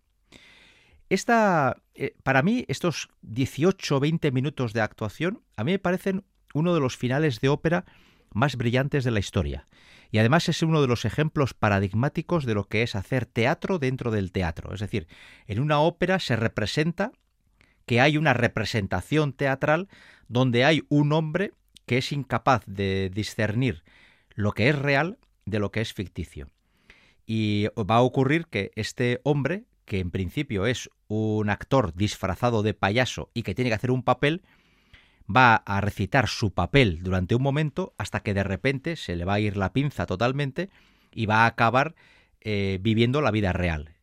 Esta, 1.10 1.82
eh, 2.02 2.16
para 2.24 2.42
mí, 2.42 2.66
estos 2.68 3.10
18 3.22 3.96
o 3.96 4.00
20 4.00 4.32
minutos 4.32 4.74
de 4.74 4.82
actuación, 4.82 5.44
a 5.56 5.64
mí 5.64 5.74
me 5.74 5.78
parecen 5.78 6.24
uno 6.56 6.74
de 6.74 6.80
los 6.80 6.98
finales 6.98 7.42
de 7.42 7.50
ópera 7.50 7.86
más 8.34 8.56
brillantes 8.56 9.04
de 9.04 9.12
la 9.12 9.20
historia. 9.20 9.68
Y 10.10 10.18
además 10.18 10.50
es 10.50 10.64
uno 10.64 10.82
de 10.82 10.88
los 10.88 11.06
ejemplos 11.06 11.54
paradigmáticos 11.54 12.46
de 12.46 12.56
lo 12.56 12.64
que 12.68 12.82
es 12.82 12.96
hacer 12.96 13.28
teatro 13.28 13.78
dentro 13.78 14.10
del 14.10 14.32
teatro. 14.32 14.74
Es 14.74 14.80
decir, 14.80 15.08
en 15.46 15.60
una 15.60 15.80
ópera 15.80 16.18
se 16.18 16.36
representa 16.36 17.12
que 17.86 18.02
hay 18.02 18.18
una 18.18 18.34
representación 18.34 19.32
teatral 19.34 19.88
donde 20.28 20.66
hay 20.66 20.82
un 20.90 21.14
hombre 21.14 21.54
que 21.86 22.00
es 22.00 22.12
incapaz 22.12 22.64
de 22.66 23.12
discernir 23.14 23.84
lo 24.34 24.54
que 24.54 24.70
es 24.70 24.76
real 24.78 25.20
de 25.46 25.60
lo 25.60 25.72
que 25.72 25.82
es 25.82 25.94
ficticio. 25.94 26.48
Y 27.28 27.68
va 27.78 27.98
a 27.98 28.02
ocurrir 28.02 28.48
que 28.48 28.72
este 28.76 29.22
hombre, 29.24 29.66
que 29.86 30.00
en 30.00 30.10
principio 30.10 30.66
es 30.66 30.90
un 31.12 31.50
actor 31.50 31.94
disfrazado 31.94 32.64
de 32.64 32.74
payaso 32.74 33.30
y 33.34 33.44
que 33.44 33.54
tiene 33.54 33.70
que 33.70 33.76
hacer 33.76 33.92
un 33.92 34.04
papel, 34.04 34.44
va 35.34 35.56
a 35.56 35.82
recitar 35.82 36.28
su 36.28 36.54
papel 36.54 37.04
durante 37.04 37.36
un 37.36 37.44
momento 37.44 37.94
hasta 37.98 38.22
que 38.22 38.34
de 38.34 38.44
repente 38.44 38.96
se 38.96 39.16
le 39.16 39.26
va 39.26 39.36
a 39.36 39.40
ir 39.40 39.58
la 39.58 39.74
pinza 39.74 40.06
totalmente 40.06 40.70
y 41.12 41.26
va 41.26 41.44
a 41.44 41.48
acabar 41.48 41.96
eh, 42.40 42.80
viviendo 42.82 43.22
la 43.22 43.32
vida 43.32 43.52
real. 43.54 43.96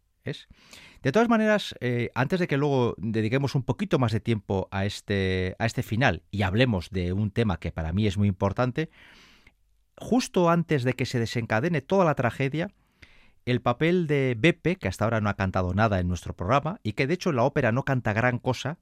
De 1.02 1.12
todas 1.12 1.30
maneras, 1.30 1.74
eh, 1.80 2.10
antes 2.14 2.40
de 2.40 2.46
que 2.46 2.58
luego 2.58 2.94
dediquemos 2.98 3.54
un 3.54 3.62
poquito 3.62 3.98
más 3.98 4.12
de 4.12 4.20
tiempo 4.20 4.68
a 4.70 4.84
este, 4.84 5.56
a 5.58 5.64
este 5.64 5.82
final 5.82 6.22
y 6.30 6.42
hablemos 6.42 6.90
de 6.90 7.14
un 7.14 7.30
tema 7.30 7.58
que 7.58 7.72
para 7.72 7.94
mí 7.94 8.06
es 8.06 8.18
muy 8.18 8.28
importante, 8.28 8.90
justo 9.96 10.50
antes 10.50 10.84
de 10.84 10.92
que 10.92 11.06
se 11.06 11.18
desencadene 11.18 11.80
toda 11.80 12.04
la 12.04 12.14
tragedia, 12.14 12.70
el 13.50 13.60
papel 13.60 14.06
de 14.06 14.36
Beppe, 14.38 14.76
que 14.76 14.88
hasta 14.88 15.04
ahora 15.04 15.20
no 15.20 15.30
ha 15.30 15.34
cantado 15.34 15.72
nada 15.74 16.00
en 16.00 16.08
nuestro 16.08 16.34
programa 16.34 16.80
y 16.82 16.92
que 16.92 17.06
de 17.06 17.14
hecho 17.14 17.30
en 17.30 17.36
la 17.36 17.44
ópera 17.44 17.72
no 17.72 17.84
canta 17.84 18.12
gran 18.12 18.38
cosa, 18.38 18.78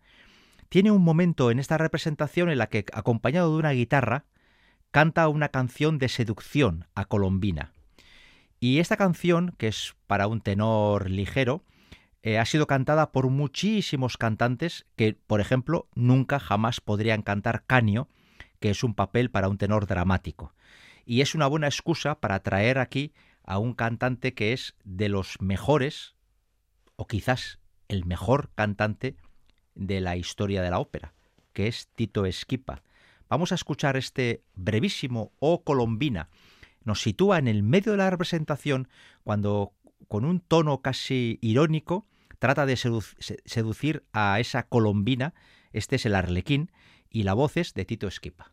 tiene 0.69 0.91
un 0.91 1.03
momento 1.03 1.51
en 1.51 1.59
esta 1.59 1.79
representación 1.79 2.51
en 2.51 2.59
la 2.59 2.69
que, 2.69 2.85
acompañado 2.93 3.53
de 3.53 3.59
una 3.59 3.71
guitarra, 3.71 4.25
canta 4.91 5.29
una 5.29 5.51
canción 5.51 5.99
de 5.99 6.09
seducción 6.09 6.87
a 6.95 7.05
Colombina. 7.05 7.73
Y 8.59 8.79
esta 8.81 8.97
canción, 8.97 9.55
que 9.59 9.69
es 9.69 9.95
para 10.07 10.27
un 10.27 10.41
tenor 10.41 11.11
ligero, 11.11 11.63
eh, 12.23 12.39
ha 12.39 12.45
sido 12.45 12.67
cantada 12.67 13.13
por 13.13 13.29
muchísimos 13.29 14.17
cantantes 14.17 14.87
que, 14.97 15.17
por 15.27 15.41
ejemplo, 15.41 15.89
nunca 15.95 16.41
jamás 16.41 16.81
podrían 16.81 17.23
cantar 17.23 17.65
Canio, 17.67 18.09
que 18.59 18.71
es 18.71 18.83
un 18.83 18.95
papel 18.95 19.31
para 19.31 19.49
un 19.49 19.59
tenor 19.59 19.87
dramático. 19.87 20.53
Y 21.05 21.21
es 21.21 21.37
una 21.37 21.47
buena 21.47 21.69
excusa 21.69 22.19
para 22.19 22.41
traer 22.41 22.79
aquí 22.79 23.13
a 23.47 23.59
un 23.59 23.73
cantante 23.73 24.35
que 24.35 24.53
es 24.53 24.75
de 24.85 25.09
los 25.09 25.41
mejores, 25.41 26.15
o 26.97 27.07
quizás 27.07 27.61
el 27.89 28.05
mejor 28.05 28.51
cantante 28.55 29.17
de 29.75 30.01
la 30.01 30.17
historia 30.17 30.63
de 30.63 30.71
la 30.71 30.81
ópera, 30.81 31.15
que 31.53 31.69
es 31.69 31.89
Tito 31.95 32.27
Esquipa. 32.27 32.83
Vamos 33.29 33.53
a 33.53 33.55
escuchar 33.55 33.97
este 33.97 34.43
brevísimo 34.55 35.33
O 35.39 35.63
Colombina. 35.63 36.29
Nos 36.85 37.03
sitúa 37.03 37.39
en 37.39 37.49
el 37.49 37.63
medio 37.63 37.93
de 37.93 37.99
la 37.99 38.11
representación 38.11 38.89
cuando, 39.25 39.73
con 40.09 40.25
un 40.25 40.41
tono 40.41 40.83
casi 40.83 41.39
irónico, 41.41 42.07
trata 42.39 42.67
de 42.67 42.77
seducir 42.77 44.05
a 44.13 44.39
esa 44.41 44.65
colombina. 44.65 45.35
Este 45.73 45.97
es 45.97 46.07
el 46.07 46.15
arlequín 46.15 46.71
y 47.11 47.23
la 47.23 47.35
voz 47.35 47.57
es 47.57 47.75
de 47.75 47.85
Tito 47.85 48.07
Esquipa. 48.07 48.53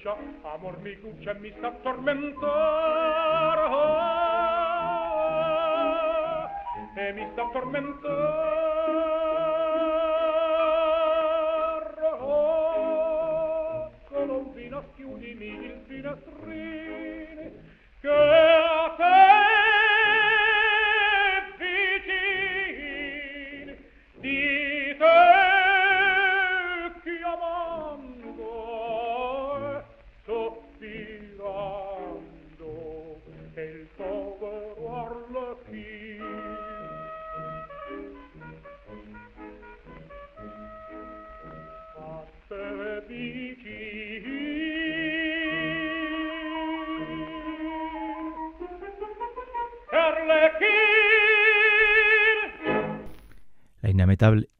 mi 0.00 0.06
cruccia, 0.06 0.16
amor 0.54 0.80
mi 0.80 0.98
cruccia 0.98 1.30
e 1.32 1.38
mi 1.40 1.52
sta 1.58 1.68
a 1.68 1.72
tormentare. 1.82 2.48
E 6.94 7.12
mi 7.12 7.28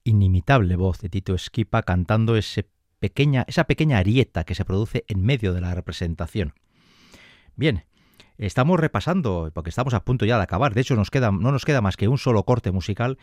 inimitable 0.05 0.77
voz 0.77 1.01
de 1.01 1.09
Tito 1.09 1.35
Esquipa 1.35 1.83
cantando 1.83 2.37
ese 2.37 2.69
pequeña, 2.99 3.45
esa 3.49 3.65
pequeña 3.65 3.99
arieta 3.99 4.45
que 4.45 4.55
se 4.55 4.65
produce 4.65 5.05
en 5.09 5.23
medio 5.23 5.53
de 5.53 5.61
la 5.61 5.75
representación. 5.75 6.55
Bien, 7.57 7.85
estamos 8.39 8.79
repasando, 8.79 9.51
porque 9.55 9.71
estamos 9.71 9.95
a 9.95 10.05
punto 10.05 10.25
ya 10.25 10.37
de 10.37 10.43
acabar, 10.43 10.75
de 10.75 10.81
hecho 10.81 10.95
no 10.95 11.03
nos 11.53 11.65
queda 11.65 11.81
más 11.81 11.97
que 11.97 12.09
un 12.09 12.19
solo 12.19 12.45
corte 12.45 12.71
musical. 12.71 13.19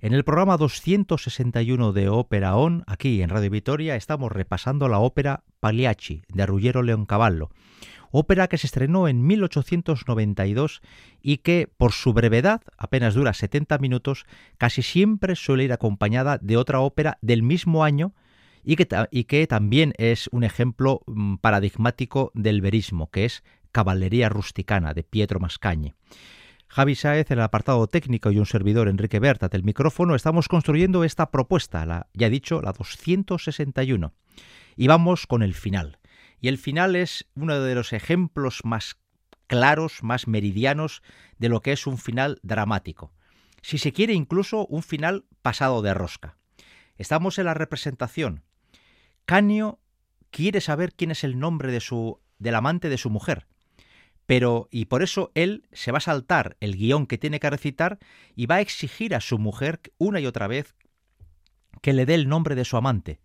En 0.00 0.14
el 0.14 0.24
programa 0.24 0.56
261 0.56 1.92
de 1.92 2.08
Ópera 2.08 2.56
On, 2.56 2.84
aquí 2.86 3.20
en 3.20 3.30
Radio 3.30 3.50
Vitoria, 3.50 3.96
estamos 3.96 4.30
repasando 4.30 4.88
la 4.88 5.00
ópera 5.00 5.42
Pagliacci 5.58 6.22
de 6.28 6.46
Ruggiero 6.46 6.82
Leoncavallo, 6.82 7.50
ópera 8.10 8.48
que 8.48 8.58
se 8.58 8.66
estrenó 8.66 9.08
en 9.08 9.26
1892 9.26 10.80
y 11.22 11.38
que, 11.38 11.68
por 11.76 11.92
su 11.92 12.12
brevedad, 12.12 12.62
apenas 12.76 13.14
dura 13.14 13.32
70 13.32 13.78
minutos, 13.78 14.26
casi 14.56 14.82
siempre 14.82 15.36
suele 15.36 15.64
ir 15.64 15.72
acompañada 15.72 16.38
de 16.38 16.56
otra 16.56 16.80
ópera 16.80 17.18
del 17.20 17.42
mismo 17.42 17.84
año 17.84 18.14
y 18.64 18.76
que, 18.76 18.88
y 19.10 19.24
que 19.24 19.46
también 19.46 19.94
es 19.98 20.28
un 20.32 20.44
ejemplo 20.44 21.02
mm, 21.06 21.36
paradigmático 21.36 22.32
del 22.34 22.60
verismo, 22.60 23.10
que 23.10 23.24
es 23.24 23.42
Caballería 23.72 24.28
Rusticana 24.28 24.94
de 24.94 25.04
Pietro 25.04 25.40
Mascañi. 25.40 25.94
Javi 26.68 26.94
Sáez 26.94 27.30
el 27.30 27.40
apartado 27.40 27.86
técnico 27.86 28.30
y 28.30 28.38
un 28.38 28.44
servidor 28.44 28.88
Enrique 28.88 29.20
Berta 29.20 29.48
del 29.48 29.64
micrófono 29.64 30.14
estamos 30.14 30.48
construyendo 30.48 31.02
esta 31.02 31.30
propuesta, 31.30 31.86
la 31.86 32.08
ya 32.12 32.28
dicho, 32.28 32.60
la 32.60 32.72
261. 32.72 34.12
Y 34.76 34.86
vamos 34.86 35.26
con 35.26 35.42
el 35.42 35.54
final. 35.54 35.98
Y 36.40 36.48
el 36.48 36.58
final 36.58 36.96
es 36.96 37.28
uno 37.34 37.60
de 37.60 37.74
los 37.74 37.92
ejemplos 37.92 38.60
más 38.64 39.00
claros, 39.46 40.02
más 40.02 40.28
meridianos 40.28 41.02
de 41.38 41.48
lo 41.48 41.62
que 41.62 41.72
es 41.72 41.86
un 41.86 41.98
final 41.98 42.38
dramático. 42.42 43.12
Si 43.62 43.78
se 43.78 43.92
quiere 43.92 44.12
incluso 44.12 44.66
un 44.66 44.82
final 44.82 45.24
pasado 45.42 45.82
de 45.82 45.94
rosca. 45.94 46.36
Estamos 46.96 47.38
en 47.38 47.46
la 47.46 47.54
representación. 47.54 48.44
Canio 49.24 49.80
quiere 50.30 50.60
saber 50.60 50.92
quién 50.94 51.10
es 51.10 51.24
el 51.24 51.38
nombre 51.38 51.72
de 51.72 51.80
su 51.80 52.20
del 52.38 52.54
amante 52.54 52.88
de 52.88 52.98
su 52.98 53.10
mujer. 53.10 53.46
Pero, 54.26 54.68
y 54.70 54.84
por 54.84 55.02
eso 55.02 55.32
él 55.34 55.66
se 55.72 55.90
va 55.90 55.98
a 55.98 56.02
saltar 56.02 56.56
el 56.60 56.76
guion 56.76 57.06
que 57.06 57.18
tiene 57.18 57.40
que 57.40 57.50
recitar 57.50 57.98
y 58.36 58.46
va 58.46 58.56
a 58.56 58.60
exigir 58.60 59.14
a 59.14 59.20
su 59.20 59.38
mujer 59.38 59.80
una 59.96 60.20
y 60.20 60.26
otra 60.26 60.46
vez 60.46 60.76
que 61.80 61.92
le 61.92 62.06
dé 62.06 62.14
el 62.14 62.28
nombre 62.28 62.54
de 62.54 62.64
su 62.64 62.76
amante. 62.76 63.20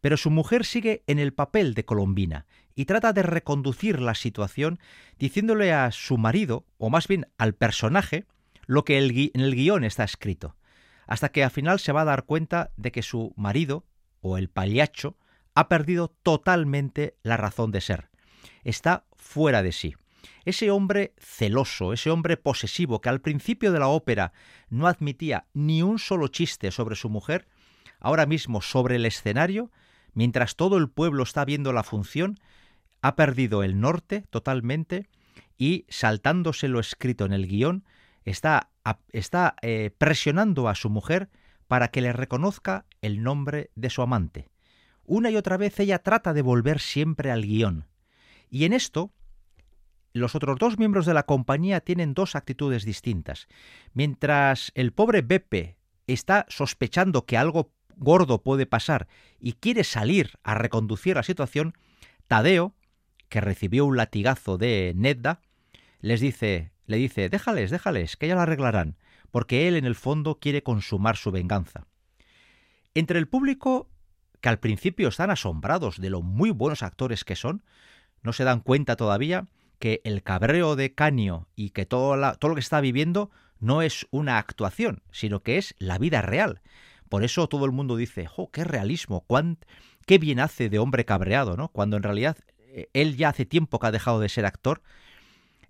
Pero 0.00 0.16
su 0.16 0.30
mujer 0.30 0.64
sigue 0.64 1.02
en 1.06 1.18
el 1.18 1.32
papel 1.32 1.74
de 1.74 1.84
Colombina 1.84 2.46
y 2.74 2.84
trata 2.84 3.12
de 3.12 3.22
reconducir 3.22 4.00
la 4.00 4.14
situación 4.14 4.78
diciéndole 5.18 5.72
a 5.72 5.90
su 5.92 6.16
marido, 6.18 6.64
o 6.78 6.90
más 6.90 7.08
bien 7.08 7.26
al 7.38 7.54
personaje, 7.54 8.26
lo 8.66 8.84
que 8.84 8.98
en 8.98 9.40
el 9.40 9.54
guion 9.54 9.84
está 9.84 10.04
escrito, 10.04 10.56
hasta 11.06 11.30
que 11.30 11.44
al 11.44 11.50
final 11.50 11.80
se 11.80 11.92
va 11.92 12.02
a 12.02 12.06
dar 12.06 12.24
cuenta 12.24 12.70
de 12.76 12.92
que 12.92 13.02
su 13.02 13.34
marido, 13.36 13.84
o 14.20 14.38
el 14.38 14.48
payacho, 14.48 15.16
ha 15.54 15.68
perdido 15.68 16.08
totalmente 16.08 17.16
la 17.22 17.36
razón 17.36 17.72
de 17.72 17.80
ser. 17.80 18.10
Está 18.62 19.04
fuera 19.16 19.62
de 19.62 19.72
sí. 19.72 19.94
Ese 20.44 20.70
hombre 20.70 21.14
celoso, 21.18 21.92
ese 21.92 22.10
hombre 22.10 22.36
posesivo 22.36 23.00
que 23.00 23.08
al 23.08 23.20
principio 23.20 23.72
de 23.72 23.78
la 23.78 23.88
ópera 23.88 24.32
no 24.68 24.86
admitía 24.86 25.46
ni 25.52 25.82
un 25.82 25.98
solo 25.98 26.28
chiste 26.28 26.70
sobre 26.70 26.96
su 26.96 27.10
mujer, 27.10 27.48
ahora 28.00 28.26
mismo 28.26 28.60
sobre 28.60 28.96
el 28.96 29.06
escenario, 29.06 29.70
mientras 30.14 30.56
todo 30.56 30.76
el 30.76 30.88
pueblo 30.88 31.22
está 31.22 31.44
viendo 31.44 31.72
la 31.72 31.82
función, 31.82 32.38
ha 33.02 33.16
perdido 33.16 33.62
el 33.62 33.80
norte 33.80 34.24
totalmente 34.30 35.08
y, 35.56 35.86
saltándose 35.88 36.68
lo 36.68 36.80
escrito 36.80 37.24
en 37.24 37.32
el 37.32 37.46
guion, 37.46 37.84
está, 38.24 38.70
está 39.12 39.54
eh, 39.62 39.90
presionando 39.96 40.68
a 40.68 40.74
su 40.74 40.90
mujer 40.90 41.30
para 41.66 41.88
que 41.88 42.00
le 42.00 42.12
reconozca 42.12 42.86
el 43.00 43.22
nombre 43.22 43.70
de 43.74 43.90
su 43.90 44.02
amante. 44.02 44.48
Una 45.04 45.30
y 45.30 45.36
otra 45.36 45.56
vez 45.56 45.78
ella 45.80 46.00
trata 46.00 46.32
de 46.32 46.42
volver 46.42 46.80
siempre 46.80 47.30
al 47.30 47.42
guion. 47.42 47.86
Y 48.48 48.64
en 48.64 48.72
esto, 48.72 49.12
los 50.12 50.34
otros 50.34 50.58
dos 50.58 50.78
miembros 50.78 51.06
de 51.06 51.14
la 51.14 51.24
compañía 51.24 51.80
tienen 51.80 52.14
dos 52.14 52.34
actitudes 52.34 52.84
distintas. 52.84 53.46
Mientras 53.92 54.72
el 54.74 54.92
pobre 54.92 55.22
Beppe 55.22 55.76
está 56.06 56.46
sospechando 56.48 57.26
que 57.26 57.36
algo 57.36 57.72
gordo 58.00 58.42
puede 58.42 58.66
pasar 58.66 59.06
y 59.38 59.52
quiere 59.52 59.84
salir 59.84 60.32
a 60.42 60.54
reconducir 60.54 61.14
la 61.14 61.22
situación, 61.22 61.74
Tadeo, 62.26 62.74
que 63.28 63.40
recibió 63.40 63.84
un 63.86 63.96
latigazo 63.96 64.58
de 64.58 64.92
Nedda, 64.96 65.40
les 66.00 66.20
dice, 66.20 66.72
le 66.86 66.96
dice, 66.96 67.28
déjales, 67.28 67.70
déjales, 67.70 68.16
que 68.16 68.26
ya 68.26 68.34
lo 68.34 68.40
arreglarán, 68.40 68.96
porque 69.30 69.68
él 69.68 69.76
en 69.76 69.84
el 69.84 69.94
fondo 69.94 70.40
quiere 70.40 70.62
consumar 70.62 71.16
su 71.16 71.30
venganza. 71.30 71.86
Entre 72.94 73.18
el 73.18 73.28
público, 73.28 73.88
que 74.40 74.48
al 74.48 74.58
principio 74.58 75.08
están 75.08 75.30
asombrados 75.30 76.00
de 76.00 76.10
lo 76.10 76.22
muy 76.22 76.50
buenos 76.50 76.82
actores 76.82 77.24
que 77.24 77.36
son, 77.36 77.62
no 78.22 78.32
se 78.32 78.44
dan 78.44 78.60
cuenta 78.60 78.96
todavía 78.96 79.46
que 79.78 80.00
el 80.04 80.22
cabreo 80.22 80.74
de 80.74 80.94
Canio 80.94 81.48
y 81.54 81.70
que 81.70 81.86
todo, 81.86 82.16
todo 82.38 82.48
lo 82.48 82.54
que 82.54 82.60
está 82.60 82.80
viviendo 82.80 83.30
no 83.60 83.82
es 83.82 84.06
una 84.10 84.38
actuación, 84.38 85.02
sino 85.12 85.42
que 85.42 85.58
es 85.58 85.74
la 85.78 85.98
vida 85.98 86.22
real. 86.22 86.60
Por 87.10 87.24
eso 87.24 87.48
todo 87.48 87.64
el 87.66 87.72
mundo 87.72 87.96
dice, 87.96 88.28
¡oh, 88.36 88.50
qué 88.52 88.62
realismo! 88.62 89.26
¡Qué 90.06 90.18
bien 90.18 90.38
hace 90.38 90.70
de 90.70 90.78
hombre 90.78 91.04
cabreado! 91.04 91.56
¿no? 91.56 91.68
Cuando 91.68 91.96
en 91.96 92.04
realidad 92.04 92.38
eh, 92.68 92.88
él 92.92 93.16
ya 93.16 93.30
hace 93.30 93.44
tiempo 93.44 93.80
que 93.80 93.88
ha 93.88 93.90
dejado 93.90 94.20
de 94.20 94.28
ser 94.28 94.46
actor. 94.46 94.80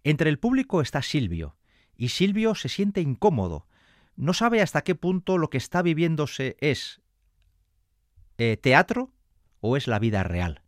Entre 0.05 0.29
el 0.29 0.39
público 0.39 0.83
está 0.83 1.01
Silvio, 1.01 1.57
y 1.97 2.11
Silvio 2.11 2.55
se 2.55 2.69
siente 2.69 3.01
incómodo. 3.01 3.67
No 4.17 4.35
sabe 4.35 4.61
hasta 4.61 4.83
qué 4.83 4.95
punto 4.95 5.39
lo 5.39 5.49
que 5.49 5.57
está 5.57 5.81
viviéndose 5.81 6.59
es 6.61 7.01
eh, 8.37 8.59
teatro 8.59 9.11
o 9.61 9.79
es 9.79 9.89
la 9.89 9.99
vida 9.99 10.23
real. 10.23 10.61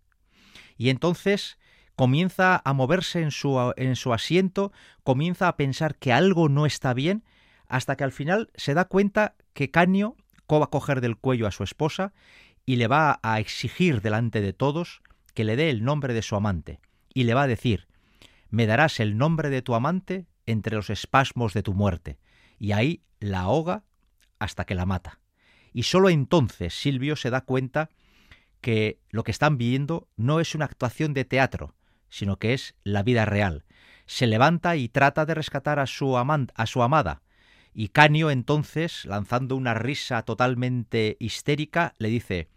Y 0.78 0.88
entonces 0.88 1.58
comienza 1.96 2.62
a 2.64 2.72
moverse 2.72 3.20
en 3.20 3.30
su, 3.30 3.74
en 3.76 3.96
su 3.96 4.14
asiento, 4.14 4.72
comienza 5.02 5.48
a 5.48 5.56
pensar 5.58 5.96
que 5.96 6.14
algo 6.14 6.48
no 6.48 6.64
está 6.64 6.94
bien, 6.94 7.24
hasta 7.68 7.94
que 7.94 8.04
al 8.04 8.12
final 8.12 8.50
se 8.54 8.72
da 8.72 8.86
cuenta 8.86 9.34
que 9.52 9.70
Canio 9.70 10.16
va 10.58 10.66
a 10.66 10.70
coger 10.70 11.00
del 11.00 11.16
cuello 11.16 11.46
a 11.46 11.52
su 11.52 11.62
esposa 11.64 12.12
y 12.64 12.76
le 12.76 12.86
va 12.86 13.20
a 13.22 13.40
exigir 13.40 14.00
delante 14.00 14.40
de 14.40 14.52
todos 14.52 15.02
que 15.34 15.44
le 15.44 15.56
dé 15.56 15.70
el 15.70 15.84
nombre 15.84 16.14
de 16.14 16.22
su 16.22 16.36
amante, 16.36 16.80
y 17.12 17.24
le 17.24 17.34
va 17.34 17.42
a 17.42 17.46
decir, 17.46 17.88
me 18.50 18.66
darás 18.66 19.00
el 19.00 19.16
nombre 19.16 19.50
de 19.50 19.62
tu 19.62 19.74
amante 19.74 20.26
entre 20.46 20.76
los 20.76 20.90
espasmos 20.90 21.54
de 21.54 21.62
tu 21.62 21.74
muerte, 21.74 22.18
y 22.58 22.72
ahí 22.72 23.02
la 23.18 23.40
ahoga 23.40 23.84
hasta 24.38 24.64
que 24.64 24.74
la 24.74 24.86
mata. 24.86 25.20
Y 25.72 25.84
sólo 25.84 26.10
entonces 26.10 26.74
Silvio 26.74 27.16
se 27.16 27.30
da 27.30 27.40
cuenta 27.40 27.88
que 28.60 29.00
lo 29.10 29.24
que 29.24 29.30
están 29.30 29.58
viendo 29.58 30.08
no 30.16 30.38
es 30.40 30.54
una 30.54 30.66
actuación 30.66 31.14
de 31.14 31.24
teatro, 31.24 31.74
sino 32.08 32.38
que 32.38 32.52
es 32.52 32.74
la 32.84 33.02
vida 33.02 33.24
real. 33.24 33.64
Se 34.06 34.26
levanta 34.26 34.76
y 34.76 34.88
trata 34.88 35.24
de 35.24 35.34
rescatar 35.34 35.78
a 35.78 35.86
su, 35.86 36.16
a 36.16 36.66
su 36.66 36.82
amada, 36.82 37.22
y 37.74 37.88
Canio 37.88 38.30
entonces, 38.30 39.04
lanzando 39.04 39.56
una 39.56 39.74
risa 39.74 40.22
totalmente 40.22 41.16
histérica, 41.20 41.94
le 41.98 42.08
dice 42.08 42.48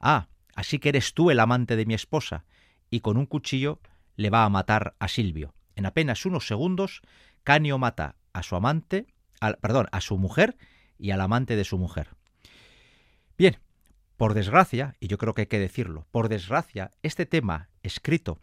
Ah, 0.00 0.28
así 0.54 0.78
que 0.78 0.90
eres 0.90 1.14
tú 1.14 1.30
el 1.30 1.40
amante 1.40 1.76
de 1.76 1.86
mi 1.86 1.94
esposa, 1.94 2.44
y 2.90 3.00
con 3.00 3.16
un 3.16 3.26
cuchillo 3.26 3.80
le 4.16 4.30
va 4.30 4.44
a 4.44 4.48
matar 4.48 4.94
a 4.98 5.08
Silvio. 5.08 5.54
En 5.76 5.86
apenas 5.86 6.26
unos 6.26 6.46
segundos, 6.46 7.02
Canio 7.44 7.78
mata 7.78 8.16
a 8.32 8.42
su 8.42 8.56
amante, 8.56 9.06
al, 9.40 9.56
perdón, 9.58 9.88
a 9.92 10.00
su 10.00 10.18
mujer 10.18 10.56
y 10.98 11.10
al 11.10 11.20
amante 11.20 11.56
de 11.56 11.64
su 11.64 11.78
mujer. 11.78 12.08
Bien, 13.36 13.58
por 14.16 14.34
desgracia, 14.34 14.94
y 15.00 15.08
yo 15.08 15.18
creo 15.18 15.34
que 15.34 15.42
hay 15.42 15.46
que 15.46 15.58
decirlo, 15.58 16.06
por 16.10 16.28
desgracia, 16.28 16.90
este 17.02 17.26
tema 17.26 17.68
escrito 17.82 18.38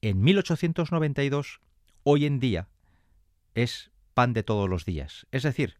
en 0.00 0.20
1892, 0.22 1.60
hoy 2.02 2.26
en 2.26 2.40
día, 2.40 2.68
es 3.54 3.91
pan 4.12 4.32
de 4.32 4.42
todos 4.42 4.68
los 4.68 4.84
días. 4.84 5.26
Es 5.30 5.42
decir, 5.42 5.76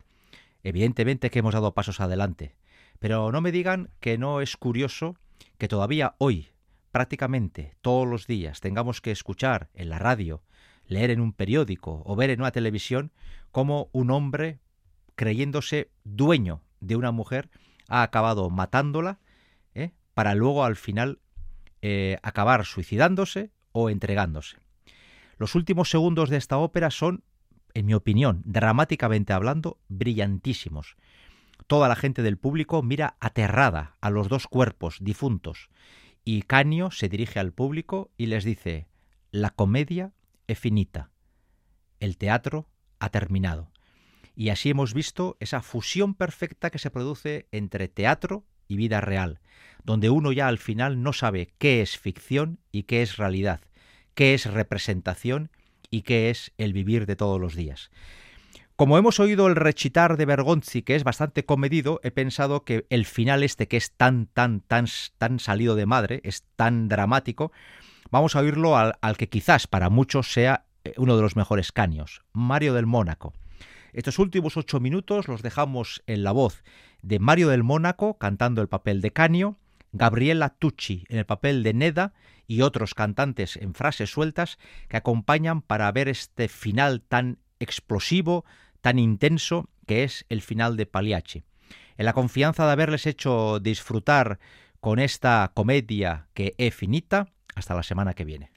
evidentemente 0.62 1.30
que 1.30 1.40
hemos 1.40 1.54
dado 1.54 1.74
pasos 1.74 2.00
adelante, 2.00 2.54
pero 2.98 3.32
no 3.32 3.40
me 3.40 3.52
digan 3.52 3.90
que 4.00 4.18
no 4.18 4.40
es 4.40 4.56
curioso 4.56 5.16
que 5.58 5.68
todavía 5.68 6.14
hoy, 6.18 6.50
prácticamente 6.90 7.74
todos 7.80 8.06
los 8.06 8.26
días, 8.26 8.60
tengamos 8.60 9.00
que 9.00 9.10
escuchar 9.10 9.70
en 9.74 9.88
la 9.88 9.98
radio, 9.98 10.42
leer 10.86 11.10
en 11.10 11.20
un 11.20 11.32
periódico 11.32 12.02
o 12.04 12.16
ver 12.16 12.30
en 12.30 12.40
una 12.40 12.52
televisión 12.52 13.12
cómo 13.50 13.88
un 13.92 14.10
hombre, 14.10 14.60
creyéndose 15.14 15.90
dueño 16.04 16.62
de 16.80 16.96
una 16.96 17.10
mujer, 17.10 17.50
ha 17.88 18.02
acabado 18.02 18.50
matándola 18.50 19.18
¿eh? 19.74 19.92
para 20.14 20.34
luego 20.34 20.64
al 20.64 20.76
final 20.76 21.20
eh, 21.82 22.18
acabar 22.22 22.64
suicidándose 22.64 23.50
o 23.72 23.90
entregándose. 23.90 24.58
Los 25.38 25.54
últimos 25.54 25.90
segundos 25.90 26.30
de 26.30 26.36
esta 26.36 26.58
ópera 26.58 26.90
son 26.90 27.24
en 27.74 27.86
mi 27.86 27.94
opinión, 27.94 28.42
dramáticamente 28.44 29.32
hablando, 29.32 29.78
brillantísimos. 29.88 30.96
Toda 31.66 31.88
la 31.88 31.96
gente 31.96 32.22
del 32.22 32.38
público 32.38 32.82
mira 32.82 33.16
aterrada 33.20 33.96
a 34.00 34.10
los 34.10 34.28
dos 34.28 34.46
cuerpos 34.46 34.98
difuntos, 35.00 35.70
y 36.24 36.42
Canio 36.42 36.90
se 36.90 37.08
dirige 37.08 37.40
al 37.40 37.52
público 37.52 38.10
y 38.16 38.26
les 38.26 38.44
dice 38.44 38.86
La 39.30 39.50
comedia 39.50 40.12
es 40.46 40.58
finita. 40.58 41.10
El 42.00 42.16
teatro 42.16 42.68
ha 42.98 43.10
terminado. 43.10 43.70
Y 44.34 44.48
así 44.48 44.70
hemos 44.70 44.94
visto 44.94 45.36
esa 45.40 45.62
fusión 45.62 46.14
perfecta 46.14 46.70
que 46.70 46.78
se 46.78 46.90
produce 46.90 47.48
entre 47.52 47.88
teatro 47.88 48.44
y 48.68 48.76
vida 48.76 49.00
real, 49.00 49.40
donde 49.84 50.10
uno 50.10 50.32
ya 50.32 50.48
al 50.48 50.58
final 50.58 51.02
no 51.02 51.12
sabe 51.12 51.52
qué 51.58 51.82
es 51.82 51.98
ficción 51.98 52.58
y 52.70 52.84
qué 52.84 53.02
es 53.02 53.16
realidad, 53.16 53.60
qué 54.14 54.34
es 54.34 54.46
representación 54.46 55.50
y 55.92 56.02
qué 56.02 56.30
es 56.30 56.52
el 56.58 56.72
vivir 56.72 57.06
de 57.06 57.14
todos 57.14 57.40
los 57.40 57.54
días. 57.54 57.92
Como 58.74 58.98
hemos 58.98 59.20
oído 59.20 59.46
el 59.46 59.54
rechitar 59.54 60.16
de 60.16 60.24
Bergonzi, 60.24 60.82
que 60.82 60.96
es 60.96 61.04
bastante 61.04 61.44
comedido, 61.44 62.00
he 62.02 62.10
pensado 62.10 62.64
que 62.64 62.86
el 62.88 63.04
final 63.04 63.44
este, 63.44 63.68
que 63.68 63.76
es 63.76 63.92
tan, 63.92 64.26
tan, 64.26 64.60
tan, 64.60 64.86
tan 65.18 65.38
salido 65.38 65.76
de 65.76 65.86
madre, 65.86 66.20
es 66.24 66.44
tan 66.56 66.88
dramático, 66.88 67.52
vamos 68.10 68.34
a 68.34 68.40
oírlo 68.40 68.76
al, 68.76 69.16
que 69.18 69.28
quizás 69.28 69.66
para 69.68 69.90
muchos 69.90 70.32
sea 70.32 70.64
eh, 70.84 70.94
uno 70.96 71.14
de 71.16 71.22
los 71.22 71.36
mejores 71.36 71.70
caños, 71.70 72.22
Mario 72.32 72.74
del 72.74 72.86
Mónaco. 72.86 73.34
Estos 73.92 74.18
últimos 74.18 74.56
ocho 74.56 74.80
minutos 74.80 75.28
los 75.28 75.42
dejamos 75.42 76.02
en 76.06 76.24
la 76.24 76.32
voz 76.32 76.64
de 77.02 77.18
Mario 77.18 77.50
del 77.50 77.62
Mónaco 77.62 78.16
cantando 78.16 78.62
el 78.62 78.68
papel 78.68 79.02
de 79.02 79.12
Canio, 79.12 79.58
Gabriela 79.92 80.50
Tucci 80.50 81.04
en 81.08 81.18
el 81.18 81.26
papel 81.26 81.62
de 81.62 81.74
Neda 81.74 82.12
y 82.46 82.62
otros 82.62 82.94
cantantes 82.94 83.56
en 83.56 83.74
frases 83.74 84.10
sueltas 84.10 84.58
que 84.88 84.96
acompañan 84.96 85.62
para 85.62 85.90
ver 85.92 86.08
este 86.08 86.48
final 86.48 87.02
tan 87.02 87.38
explosivo, 87.60 88.44
tan 88.80 88.98
intenso, 88.98 89.68
que 89.86 90.04
es 90.04 90.24
el 90.28 90.42
final 90.42 90.76
de 90.76 90.86
Pagliacci. 90.86 91.44
En 91.96 92.06
la 92.06 92.12
confianza 92.12 92.66
de 92.66 92.72
haberles 92.72 93.06
hecho 93.06 93.60
disfrutar 93.60 94.38
con 94.80 94.98
esta 94.98 95.52
comedia 95.54 96.26
que 96.34 96.54
es 96.58 96.74
finita, 96.74 97.28
hasta 97.54 97.74
la 97.74 97.82
semana 97.82 98.14
que 98.14 98.24
viene. 98.24 98.50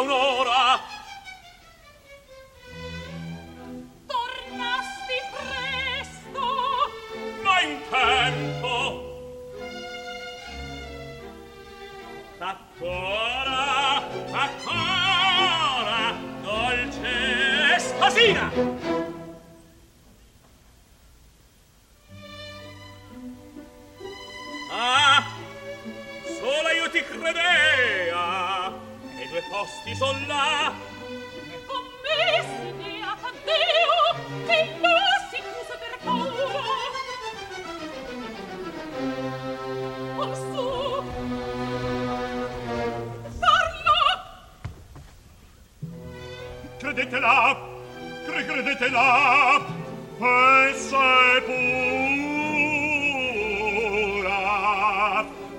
un'ora 0.00 0.80
tornasti 4.06 5.18
presto. 5.34 6.44
Ma 7.42 7.60
in 7.60 7.80
tempo. 7.90 9.06
Ancora 12.38 14.06
ancora 14.30 16.14
dolce 16.42 17.74
esposina 17.74 18.77
due 29.38 29.46
posti 29.50 29.94
son 29.94 30.16
là. 30.26 30.72
Commessi 31.66 32.72
ne 32.78 33.02
a 33.02 33.16
Taddeo 33.22 33.98
che 34.46 34.58
là 34.80 35.10
si 35.30 35.38
chiuse 35.46 35.74
per 35.82 35.94
paura. 36.04 36.66
Orsù 40.16 40.66
farlo 43.38 44.00
credetela 46.78 47.36
credetela 48.24 49.08
e 50.18 50.20
se 50.74 51.08
pura 51.46 52.82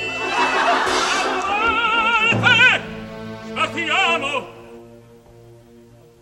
eh, 2.75 2.81
spatiamo 3.47 4.55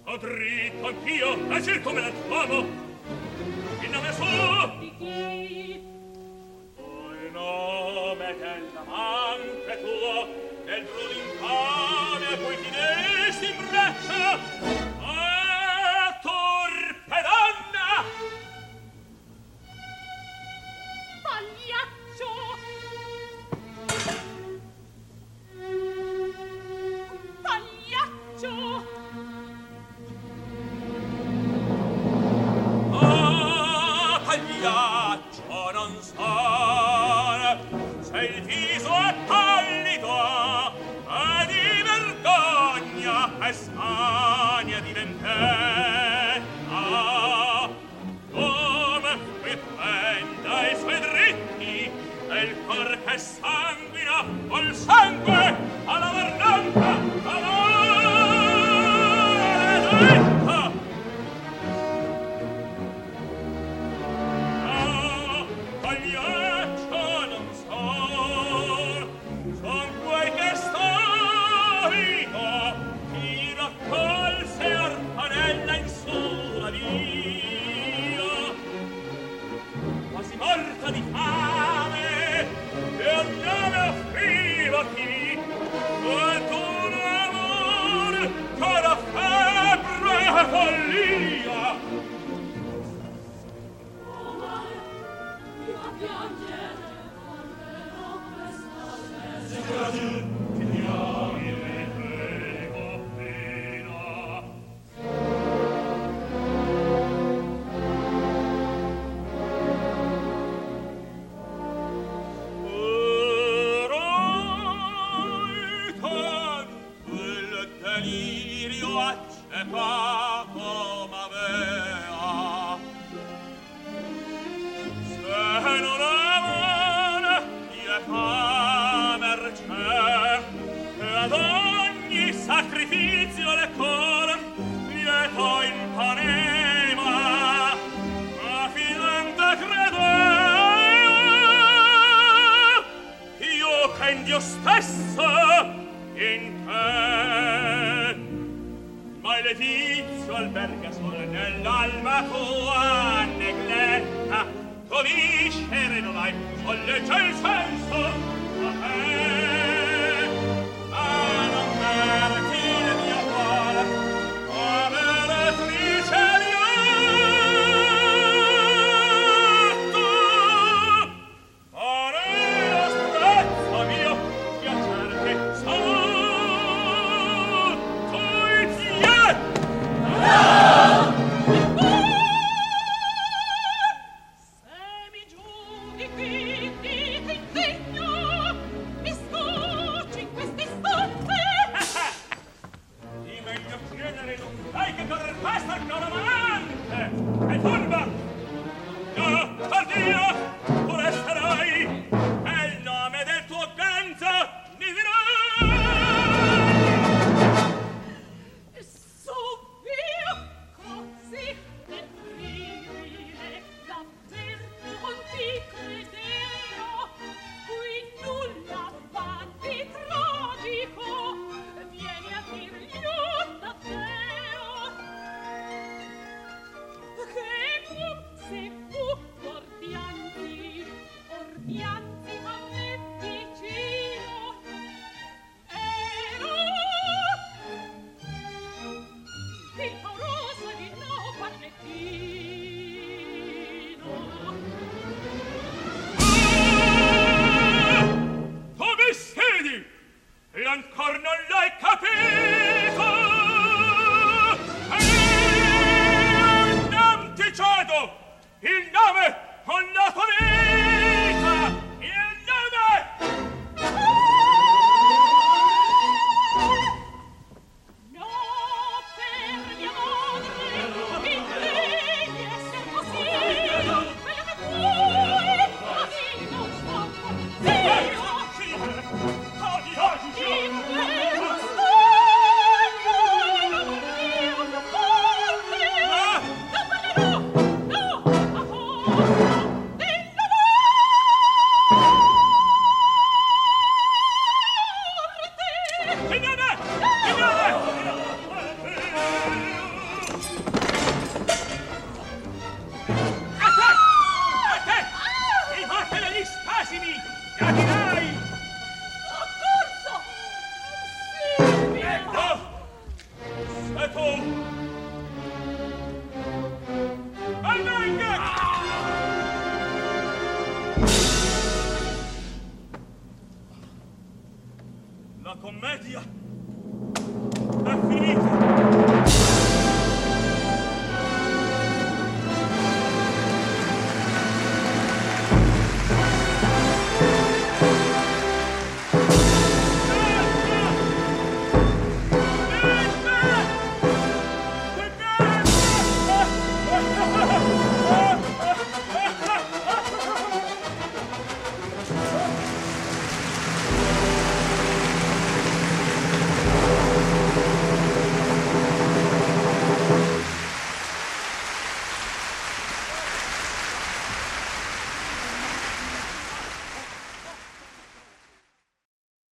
ho 0.07 0.17
dritto 0.17 0.87
anch'io 0.87 1.47
agir 1.49 1.81
come 1.81 2.13
l'uomo. 2.27 2.67
In 3.81 3.91
nome 3.91 4.13
suo. 4.13 4.75
Di 4.79 4.93
chi? 4.97 5.81
O 6.77 7.11
nome 7.31 8.35
dell'amante 8.37 9.81
tuo 9.81 10.27
del 10.63 10.83
bruno 10.85 11.11
infame 11.11 12.25
a 12.27 12.37
cui 12.37 12.55
ti 12.61 12.69
in 13.47 14.94